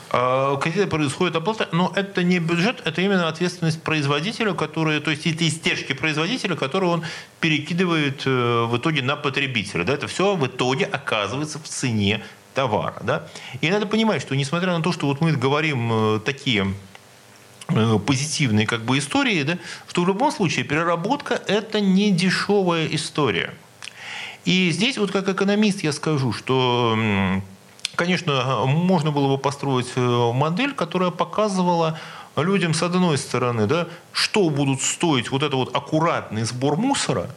[0.10, 5.28] А, Когда происходит оплата, но это не бюджет, это именно ответственность производителя, который, то есть
[5.28, 7.04] это истежки производителя, которые он
[7.40, 9.84] перекидывает э, в итоге на потребителя.
[9.84, 9.94] Да?
[9.94, 13.02] Это все в итоге оказывается в цене товара.
[13.04, 13.28] Да?
[13.62, 16.74] И надо понимать, что несмотря на то, что вот мы говорим э, такие
[18.06, 23.54] позитивные как бы истории, да, что в любом случае переработка– это не дешевая история.
[24.46, 26.98] И здесь вот как экономист я скажу, что
[27.96, 32.00] Конечно, можно было бы построить э, модель, которая показывала
[32.36, 37.30] людям, с одной стороны, да, что будут стоить вот это вот аккуратный сбор мусора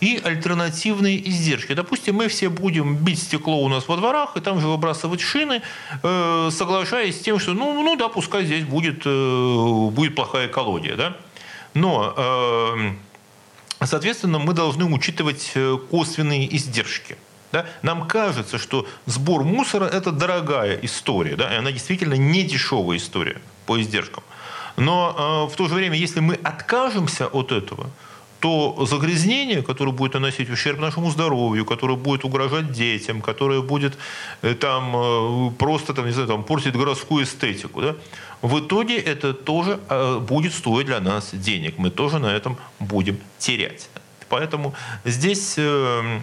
[0.00, 1.72] и альтернативные издержки.
[1.72, 5.62] Допустим, мы все будем бить стекло у нас во дворах и там же выбрасывать шины,
[6.02, 10.96] э, соглашаясь с тем, что ну, ну да, пускай здесь будет, э, будет плохая экология.
[10.96, 11.16] Да?
[11.72, 12.14] Но
[13.86, 17.16] Соответственно, мы должны учитывать э, косвенные издержки.
[17.52, 17.66] Да?
[17.82, 21.52] Нам кажется, что сбор мусора– это дорогая история, да?
[21.54, 24.24] и она действительно не дешевая история по издержкам.
[24.76, 27.90] Но э, в то же время, если мы откажемся от этого,
[28.44, 33.96] то загрязнение, которое будет наносить ущерб нашему здоровью, которое будет угрожать детям, которое будет
[34.42, 37.94] э, там, э, просто там, не знаю, там, портить городскую эстетику, да,
[38.42, 41.78] в итоге это тоже э, будет стоить для нас денег.
[41.78, 43.88] Мы тоже на этом будем терять.
[44.28, 44.74] Поэтому
[45.06, 46.20] здесь э,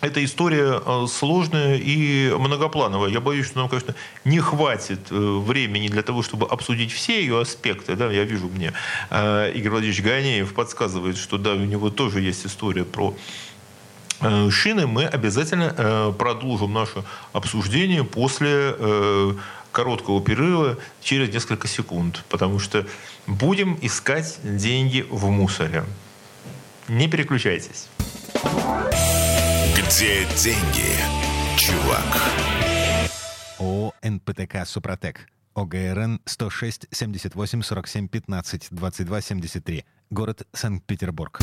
[0.00, 3.10] эта история э, сложная и многоплановая.
[3.10, 7.96] Я боюсь, что нам, конечно, не хватит времени для того, чтобы обсудить все ее аспекты.
[7.96, 8.72] Да, я вижу, мне
[9.10, 13.14] Игорь Владимирович Ганеев подсказывает, что да, у него тоже есть история про
[14.50, 14.86] шины.
[14.86, 18.74] Мы обязательно продолжим наше обсуждение после
[19.72, 22.86] короткого перерыва через несколько секунд, потому что
[23.26, 25.84] будем искать деньги в мусоре.
[26.88, 27.88] Не переключайтесь.
[29.88, 30.96] Где деньги,
[31.56, 32.20] чувак?
[33.60, 35.28] ООО «НПТК Супротек».
[35.54, 39.84] ОГРН 106 78 47 15 22 73.
[40.10, 41.40] Город Санкт-Петербург.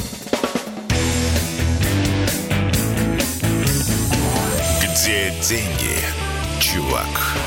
[4.82, 5.96] Где деньги,
[6.60, 7.38] чувак?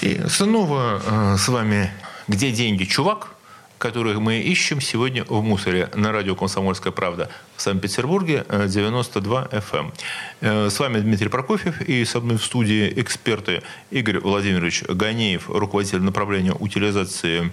[0.00, 1.90] И снова э, с вами
[2.28, 3.37] «Где деньги, чувак?»
[3.78, 9.78] Которых мы ищем сегодня в мусоре на радио «Комсомольская правда» в Санкт-Петербурге 92 FM.
[9.78, 9.92] Эм.
[10.40, 16.02] Э, с вами Дмитрий Прокофьев и со мной в студии эксперты Игорь Владимирович Ганеев, руководитель
[16.02, 17.50] направления утилизации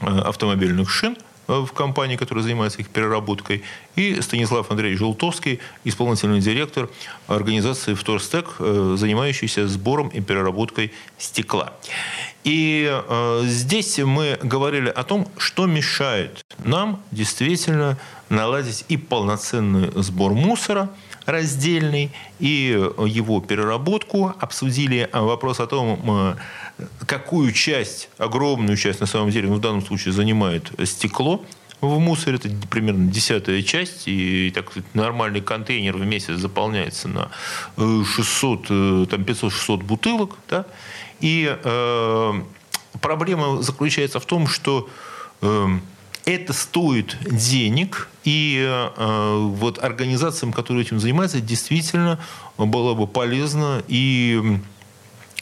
[0.00, 3.62] э, автомобильных шин– Э, в компании, которая занимается их переработкой,
[3.96, 6.88] и Станислав Андреевич Желтовский, исполнительный директор
[7.26, 11.72] организации «Вторстек», э, занимающийся сбором и переработкой стекла.
[12.44, 20.32] И э, здесь мы говорили о том, что мешает нам действительно наладить и полноценный сбор
[20.32, 20.90] мусора–
[21.26, 24.34] раздельный и его переработку.
[24.40, 26.34] Обсудили вопрос о том, э,
[27.06, 31.44] какую часть, огромную часть на самом деле, ну, в данном случае занимает стекло
[31.80, 32.36] в мусоре.
[32.36, 34.04] Это примерно десятая часть.
[34.06, 37.30] И так нормальный контейнер в месяц заполняется на
[37.76, 40.36] 600, э, э, там 500-600 бутылок.
[40.48, 40.64] Да?
[41.20, 42.32] И э,
[43.00, 44.88] проблема заключается в том, что
[45.40, 45.66] э,
[46.24, 52.20] это стоит денег, и э, вот организациям, которые этим занимаются, действительно
[52.56, 54.60] было бы полезно и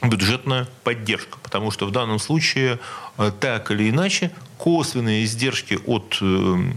[0.03, 2.79] бюджетная поддержка, потому что в данном случае
[3.19, 6.73] э, так или иначе косвенные издержки от э,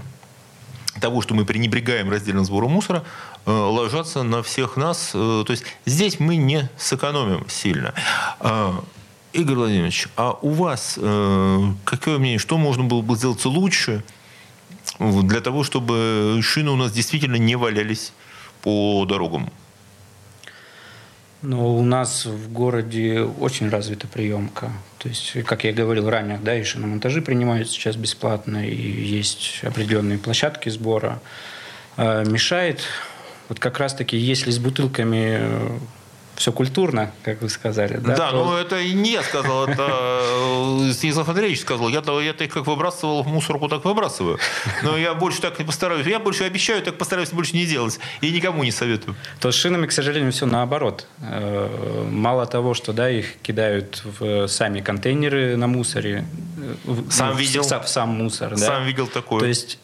[0.99, 3.03] того, что мы пренебрегаем раздельным сбором мусора,
[3.45, 5.11] э, ложатся на всех нас.
[5.11, 7.93] То есть здесь мы не сэкономим сильно.
[8.39, 8.83] А,
[9.31, 10.93] Игорь Владимирович, а у вас
[11.85, 14.03] какое мнение, что можно было бы сделать лучше
[14.99, 18.13] для того, чтобы шины у нас действительно не валялись
[18.61, 19.51] по дорогам?
[21.45, 24.71] Ну, у нас в городе очень развита приемка.
[24.97, 30.17] То есть, как я говорил ранее, да, и шиномонтажи принимаются сейчас бесплатно, и есть определенные
[30.17, 31.19] площадки сбора.
[31.97, 32.79] А, мешает
[33.49, 35.77] вот как раз-таки, если с бутылками
[36.43, 37.95] все культурно, как вы сказали.
[37.95, 38.43] Да, да то...
[38.43, 41.87] но это и не я сказал, это э, Станислав Андреевич сказал.
[41.87, 44.39] Я-то, я-то их как выбрасывал в мусорку, так выбрасываю.
[44.81, 46.05] Но я больше так не постараюсь.
[46.05, 47.97] Я больше обещаю, так постараюсь больше не делать.
[48.19, 49.15] И никому не советую.
[49.39, 51.07] То с шинами, к сожалению, все наоборот.
[51.21, 56.25] Э, мало того, что да, их кидают в сами контейнеры на мусоре.
[57.09, 57.63] Сам в, видел?
[57.63, 58.57] В, в сам мусор.
[58.57, 58.85] Сам да?
[58.85, 59.39] видел такое.
[59.39, 59.79] То есть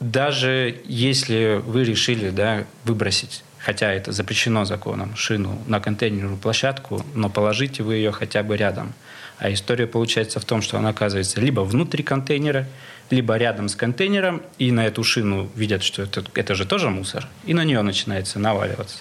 [0.00, 7.28] даже если вы решили да, выбросить хотя это запрещено законом, шину на контейнерную площадку, но
[7.28, 8.92] положите вы ее хотя бы рядом.
[9.38, 12.68] А история получается в том, что она оказывается либо внутри контейнера,
[13.10, 17.26] либо рядом с контейнером, и на эту шину видят, что это, это же тоже мусор,
[17.44, 18.98] и на нее начинается наваливаться.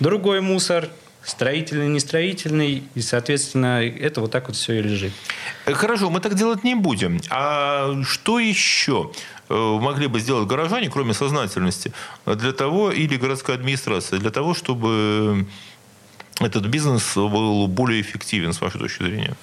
[0.00, 0.88] Другой мусор,
[1.28, 5.12] строительный, нестроительный, и, соответственно, это вот так вот все и лежит.
[5.66, 7.20] Хорошо, мы так делать не будем.
[7.30, 9.10] А что еще?
[9.48, 11.92] Э, могли бы сделать горожане, кроме сознательности,
[12.26, 15.46] для того, или городская администрация, для того, чтобы
[16.40, 19.34] этот бизнес был более эффективен, с вашей точки зрения?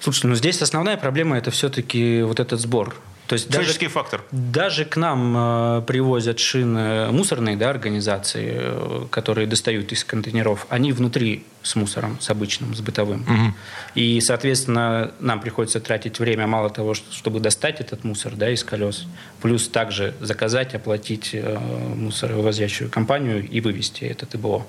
[0.00, 2.94] Слушайте, ну здесь основная проблема– это все-таки вот этот сбор.
[3.26, 4.22] То есть Человеческий даже, фактор.
[4.32, 10.66] Даже к нам э, привозят шины мусорные да, организации, э, которые достают из контейнеров.
[10.68, 13.22] Они внутри с мусором, с обычным, с бытовым.
[13.22, 13.54] Угу.
[13.94, 19.06] И, соответственно, нам приходится тратить время мало того, чтобы достать этот мусор да, из колес,
[19.40, 21.58] плюс также заказать, оплатить э,
[21.96, 24.66] мусоровозящую компанию и вывести этот ИБО.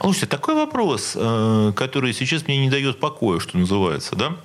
[0.00, 4.36] Слушайте, такой вопрос, э, который сейчас мне не дает покоя, что называется, да?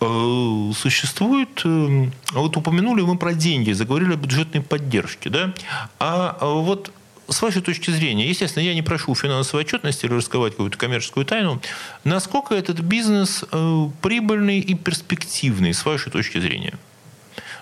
[0.00, 5.54] Э, существует, э, вот упомянули мы про деньги, заговорили о бюджетной поддержке, да,
[5.98, 6.92] а вот
[7.28, 11.60] с вашей точки зрения, естественно, я не прошу финансовой отчетности или раскрывать какую-то коммерческую тайну,
[12.04, 16.74] насколько этот бизнес э, прибыльный и перспективный с вашей точки зрения?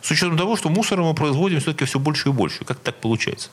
[0.02, 2.64] С учетом того, что мусора мы производим все-таки все больше и больше.
[2.64, 3.48] Как так получается?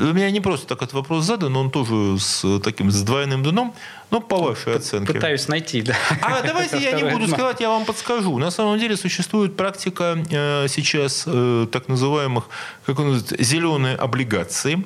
[0.00, 3.42] У меня не просто так этот вопрос задан, но он тоже с таким с двойным
[3.42, 3.74] дном.
[4.10, 5.12] Но по вашей оценке.
[5.12, 5.94] Пытаюсь найти, да.
[6.22, 8.38] А давайте я не буду сказать, я вам подскажу.
[8.38, 12.48] На самом деле существует практика э, сейчас э, так называемых,
[12.86, 14.84] как он называется, зеленые облигации.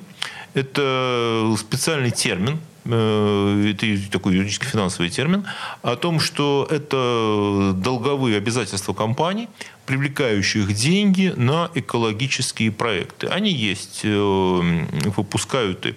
[0.55, 5.45] Это специальный термин, э, это такой юридический финансовый термин,
[5.83, 9.49] о том, что это долговые обязательства компаний,
[9.87, 13.27] привлекающих деньги на экологические проекты.
[13.29, 15.95] Они есть, выпускают и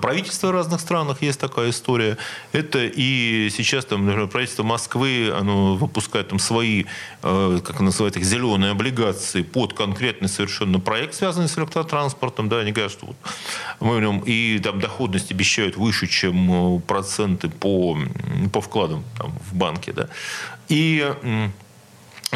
[0.00, 2.16] правительства в разных странах есть такая история.
[2.52, 6.84] Это и сейчас там, например, правительство Москвы, оно выпускает там свои,
[7.22, 12.48] э, как называют их, зеленые облигации под конкретный совершенно проект, связанный с электротранспортом.
[12.48, 13.16] Да, они говорят, что вот
[13.80, 17.98] мы в нем и там доходность обещают выше, чем э, проценты по,
[18.52, 19.92] по вкладам там, в банке.
[19.92, 20.08] Да.
[20.68, 21.14] И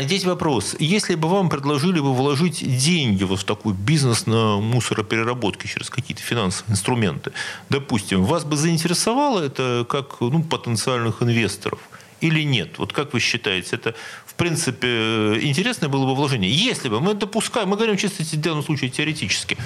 [0.02, 0.76] Здесь вопрос.
[0.78, 6.22] Если бы вам предложили бы вложить деньги вот в такой бизнес на мусоропереработке через какие-то
[6.22, 7.32] финансовые инструменты,
[7.68, 11.80] допустим, вас бы заинтересовало это как ну, потенциальных инвесторов
[12.20, 12.78] или нет?
[12.78, 13.94] Вот как вы считаете, это
[14.26, 16.50] в принципе интересное было бы вложение?
[16.50, 19.56] Если бы мы допускаем, мы говорим чисто в данном случае теоретически,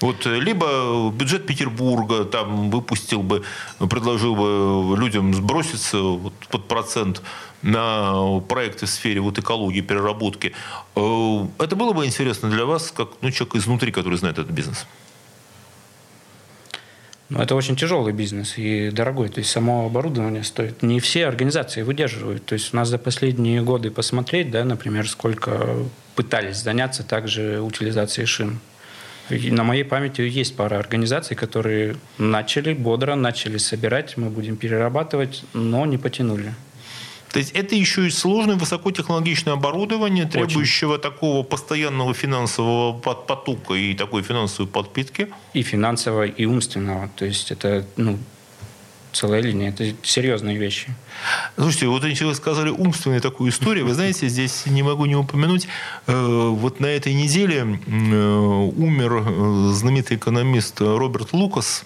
[0.00, 3.42] вот либо бюджет Петербурга там выпустил бы,
[3.78, 7.22] предложил бы людям сброситься вот под процент
[7.62, 10.52] на проекты в сфере вот экологии, переработки.
[10.94, 14.86] Э, это было бы интересно для вас, как ну, человек изнутри, который знает этот бизнес?
[17.28, 19.28] Ну, это очень тяжелый бизнес и дорогой.
[19.28, 20.82] То есть само оборудование стоит.
[20.82, 22.44] Не все организации выдерживают.
[22.46, 25.76] То есть у нас за последние годы посмотреть, да, например, сколько
[26.14, 28.60] пытались заняться также утилизацией шин.
[29.28, 35.42] И на моей памяти есть пара организаций, которые начали бодро, начали собирать, мы будем перерабатывать,
[35.52, 36.54] но не потянули.
[37.36, 41.02] То есть это еще и сложное высокотехнологичное оборудование, требующего Очень.
[41.02, 45.28] такого постоянного финансового потока и такой финансовой подпитки.
[45.52, 47.10] И финансового, и умственного.
[47.14, 48.18] То есть это ну,
[49.12, 49.68] целая линия.
[49.68, 50.88] Это серьезные вещи.
[51.58, 55.68] Слушайте, вот если вы сказали умственную такую историю, вы знаете, здесь не могу не упомянуть,
[56.06, 61.84] э, вот на этой неделе э, умер э, знаменитый экономист Роберт Лукас,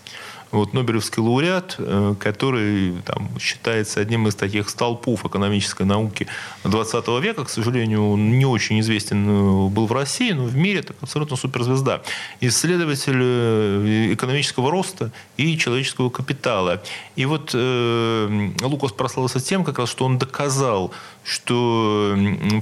[0.52, 6.26] вот Нобелевский лауреат, э, который там, считается одним из таких столпов экономической науки
[6.64, 7.44] 20 века.
[7.44, 11.36] К сожалению, он не очень известен э, был в России, но в мире это абсолютно
[11.36, 12.02] суперзвезда.
[12.40, 16.82] Исследователь э, экономического роста и человеческого капитала.
[17.16, 20.92] И вот э, Лукас прославился тем, как раз, что он доказал,
[21.22, 22.16] что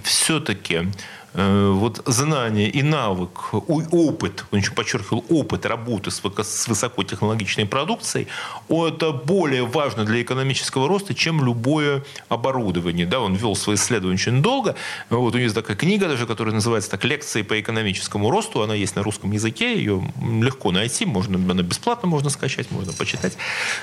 [0.05, 0.89] все-таки
[1.35, 6.23] вот знание и навык, опыт, он еще подчеркивал, опыт работы с
[6.69, 8.29] высокотехнологичной продукцией,
[8.69, 13.07] это более важно для экономического роста, чем любое оборудование.
[13.07, 14.75] Да, он вел свои исследования очень долго.
[15.11, 18.63] Вот у него есть такая книга даже, которая называется так «Лекции по экономическому росту».
[18.63, 23.37] Она есть на русском языке, ее легко найти, можно, она бесплатно можно скачать, можно почитать.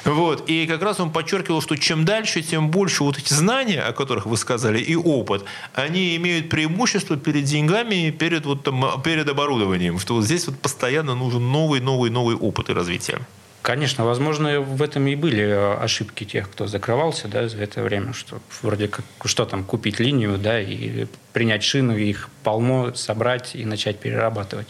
[0.03, 0.49] Вот.
[0.49, 4.25] И как раз он подчеркивал, что чем дальше, тем больше вот эти знания, о которых
[4.25, 9.99] вы сказали, и опыт, они имеют преимущество перед перед деньгами, перед, вот, там, перед оборудованием,
[9.99, 13.19] что вот здесь вот постоянно нужен новый, новый, новый опыт и развитие.
[13.61, 18.13] Конечно, возможно, в этом и были э, ошибки тех, кто закрывался да, за это время,
[18.13, 23.65] что вроде как что там купить линию, да, и принять шину, их полно собрать и
[23.65, 24.67] начать перерабатывать.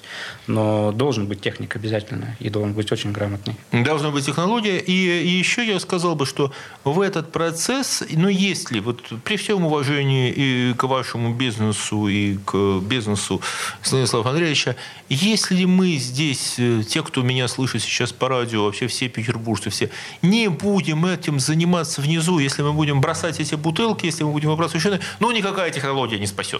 [0.47, 3.55] Но должен быть техник обязательно, и должен быть очень грамотный.
[3.71, 4.79] Должна быть технология.
[4.79, 6.51] И, и еще я сказал бы, что
[6.83, 12.79] в этот процесс, ну, если вот при всем уважении и к вашему бизнесу, и к
[12.79, 13.41] бизнесу
[13.83, 14.75] Станислава Андреевича,
[15.09, 19.91] если мы здесь, э, те, кто меня слышит сейчас по радио, вообще все петербуржцы, все,
[20.23, 24.81] не будем этим заниматься внизу, если мы будем бросать эти бутылки, если мы будем выбрасывать
[24.81, 26.54] шины, ну, никакая технология не спасет.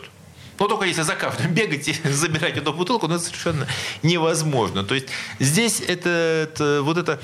[0.60, 3.68] Но только если за каждым бегать и забирать эту бутылку, ну, это совершенно
[4.04, 4.84] невозможно.
[4.84, 5.08] То есть
[5.40, 6.10] здесь это,
[6.50, 7.20] это вот это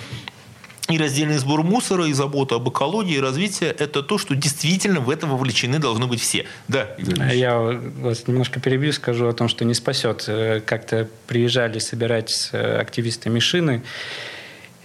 [0.90, 5.10] и раздельный сбор мусора, и забота об экологии, и развитие– это то, что действительно в
[5.10, 6.46] это вовлечены должны быть все.
[6.68, 10.26] Да, Игорь Я вас немножко перебью, скажу о том, что не спасет.
[10.28, 13.84] Э, как-то приезжали собирать с э, активистами шины,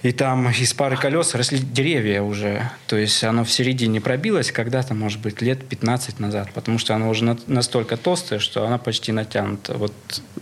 [0.07, 2.71] и там из пары колес росли деревья уже.
[2.87, 7.09] То есть оно в середине пробилось когда-то, может быть, лет 15 назад, потому что оно
[7.09, 9.75] уже настолько толстое, что она почти натянута.
[9.75, 9.93] Вот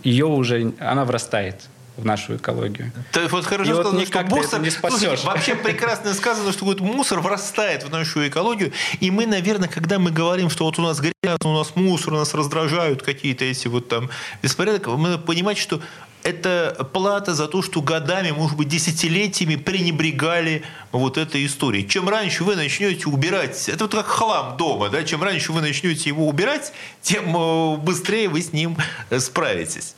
[0.03, 1.61] ее уже, она врастает
[1.97, 2.91] в нашу экологию.
[3.11, 4.61] То вот хорошо и сказано, вот что мусор...
[4.61, 8.71] Не Слушайте, вообще прекрасно сказано, что вот мусор врастает в нашу экологию.
[8.99, 12.17] И мы, наверное, когда мы говорим, что вот у нас грязно, у нас мусор, у
[12.17, 14.09] нас раздражают какие-то эти вот там
[14.43, 15.81] беспорядки, мы понимать, что
[16.25, 21.87] это плата за то, что годами, может быть, десятилетиями пренебрегали вот этой историей.
[21.87, 26.09] Чем раньше вы начнете убирать, это вот как хлам дома, да, чем раньше вы начнете
[26.09, 26.73] его убирать,
[27.03, 28.75] тем э, быстрее вы с ним
[29.11, 29.93] э, справитесь.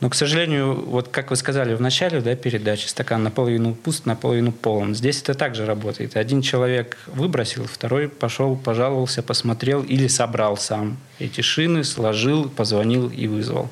[0.00, 4.52] Но, к сожалению, вот как вы сказали в начале да, передачи, стакан наполовину пуст, наполовину
[4.52, 4.94] полон.
[4.94, 6.16] Здесь это также работает.
[6.16, 13.26] Один человек выбросил, второй пошел, пожаловался, посмотрел или собрал сам эти шины, сложил, позвонил и
[13.26, 13.70] вызвал.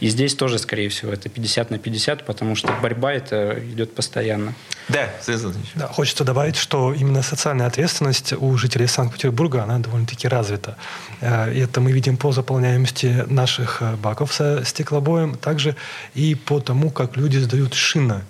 [0.00, 4.54] И здесь тоже, скорее всего, это 50 на 50, потому что борьба это идет постоянно.
[4.88, 5.10] Да,
[5.74, 10.76] да, хочется добавить, что именно социальная ответственность у жителей Санкт-Петербурга, она довольно-таки развита.
[11.20, 15.65] Э, это мы видим по заполняемости наших э, баков со стеклобоем, также
[16.14, 18.22] и по тому, как люди сдают шины.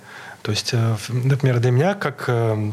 [0.46, 2.70] То есть, э, например, для меня, как э,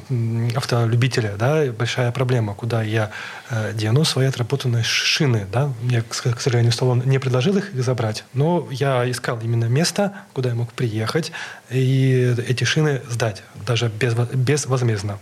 [0.55, 3.09] автолюбителя, да, большая проблема, куда я
[3.49, 5.47] э, дену свои отработанные шины.
[5.51, 5.74] Да?
[5.82, 10.55] Мне, к сожалению, салон не предложил их забрать, но я искал именно место, куда я
[10.55, 11.32] мог приехать
[11.72, 15.18] и эти шины сдать, даже без, безвозмездно.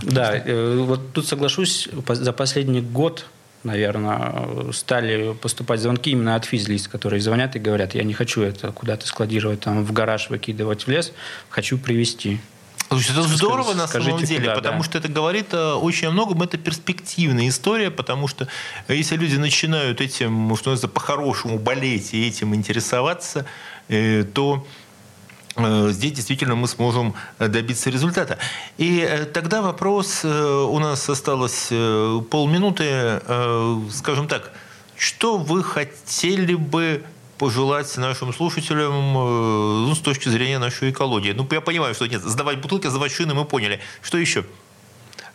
[0.00, 3.26] Да, вот тут соглашусь, за последний год
[3.66, 8.72] наверное, стали поступать звонки именно от физлист, которые звонят и говорят, я не хочу это
[8.72, 11.12] куда-то складировать, там, в гараж выкидывать в лес,
[11.50, 12.40] хочу привезти.
[12.88, 14.84] Слушай, это здорово на самом деле, куда, потому да.
[14.84, 16.42] что это говорит э, очень о многом.
[16.42, 18.46] Это перспективная история, потому что
[18.86, 23.44] если люди начинают этим, что называется, по-хорошему болеть и этим интересоваться,
[23.88, 24.85] э, то Э,
[25.56, 28.38] здесь действительно мы сможем э, добиться результата.
[28.78, 31.68] И э, тогда вопрос, у нас осталось
[32.30, 33.20] полминуты,
[33.90, 34.52] скажем так,
[34.96, 37.02] что вы хотели бы
[37.38, 41.32] пожелать нашим слушателям ну, с точки зрения нашей экологии?
[41.32, 43.80] Ну, я понимаю, что нет, сдавать бутылки, сдавать шины мы поняли.
[44.02, 44.44] Что еще?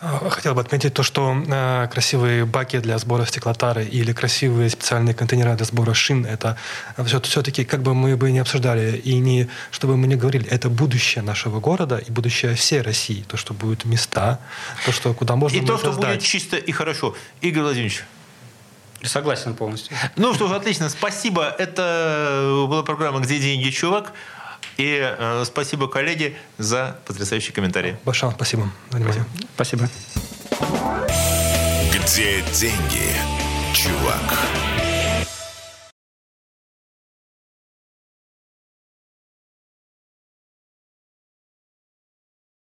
[0.04, 5.14] А, хотел бы отметить то, что э, красивые баки для сбора стеклотары или красивые специальные
[5.14, 6.58] контейнеры для сбора шин, это
[7.24, 11.24] все-таки, как бы мы бы не обсуждали и не, чтобы мы не говорили, это будущее
[11.24, 13.24] нашего города и будущее всей России.
[13.28, 14.40] То, что будут места,
[14.86, 16.16] то, что куда можно И то, что сдать.
[16.16, 17.16] будет чисто и хорошо.
[17.42, 18.04] Игорь Владимирович,
[19.04, 19.98] Согласен полностью.
[20.16, 20.88] Ну что ж, отлично.
[20.90, 21.56] Спасибо.
[21.58, 24.14] Это была программа «Где деньги, чувак?».
[24.78, 27.96] И э, спасибо, коллеги, за потрясающий комментарий.
[28.06, 28.70] Большое спасибо.
[28.90, 29.26] Спасибо.
[29.56, 29.90] спасибо.
[31.94, 33.14] Где деньги,
[33.74, 34.91] чувак?